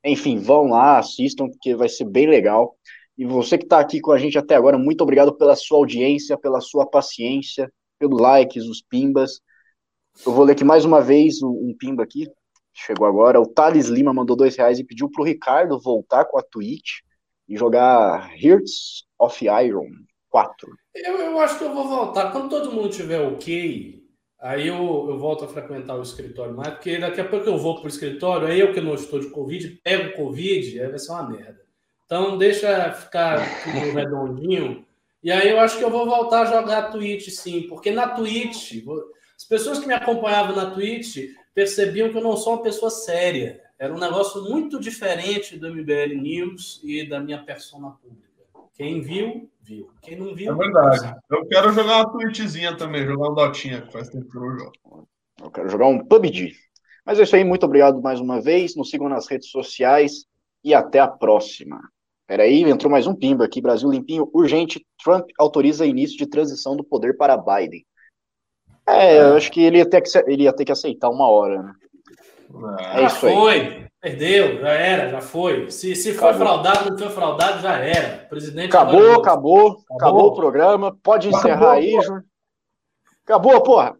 [0.04, 2.76] Enfim, vão lá, assistam, porque vai ser bem legal.
[3.16, 6.36] E você que está aqui com a gente até agora, muito obrigado pela sua audiência,
[6.36, 9.40] pela sua paciência, pelos likes, os pimbas.
[10.26, 12.28] Eu vou ler aqui mais uma vez um pimba aqui.
[12.74, 13.40] Chegou agora.
[13.40, 17.00] O Thales Lima mandou dois reais e pediu para o Ricardo voltar com a Twitch
[17.48, 19.88] e jogar Hearts of Iron
[20.28, 20.70] 4.
[20.94, 22.30] Eu, eu acho que eu vou voltar.
[22.30, 24.02] Quando todo mundo tiver ok,
[24.40, 27.76] aí eu, eu volto a frequentar o escritório mais, porque daqui a pouco eu vou
[27.76, 31.12] para o escritório, aí eu que não estou de Covid, pego Covid, aí vai ser
[31.12, 31.60] uma merda.
[32.04, 34.84] Então deixa ficar tudo redondinho.
[35.22, 38.84] E aí eu acho que eu vou voltar a jogar Twitch, sim, porque na Twitch,
[39.38, 43.62] as pessoas que me acompanhavam na Twitch percebiam que eu não sou uma pessoa séria.
[43.78, 48.28] Era um negócio muito diferente do MBL News e da minha persona pública.
[48.74, 49.90] Quem viu, viu.
[50.02, 50.52] Quem não viu.
[50.52, 51.14] É verdade.
[51.30, 54.58] Eu quero jogar uma Twitchzinha também, jogar um Dotinha, que faz tempo que eu não
[54.58, 55.08] jogo.
[55.40, 56.56] Eu quero jogar um PUBG.
[57.06, 58.74] Mas é isso aí, muito obrigado mais uma vez.
[58.74, 60.26] Nos sigam nas redes sociais
[60.64, 61.80] e até a próxima.
[62.26, 63.60] Peraí, entrou mais um pimba aqui.
[63.60, 64.84] Brasil limpinho, urgente.
[65.02, 67.86] Trump autoriza início de transição do poder para Biden.
[68.88, 71.62] É, eu acho que ele ia ter que, ele ia ter que aceitar uma hora,
[71.62, 71.72] né?
[72.94, 75.70] É, já foi, perdeu, já era, já foi.
[75.70, 78.26] Se, se foi fraudado, não foi fraudado, já era.
[78.26, 80.96] presidente acabou, acabou, acabou, acabou, o programa.
[81.02, 82.24] Pode encerrar acabou, aí, Júnior.
[83.24, 83.96] Acabou, porra.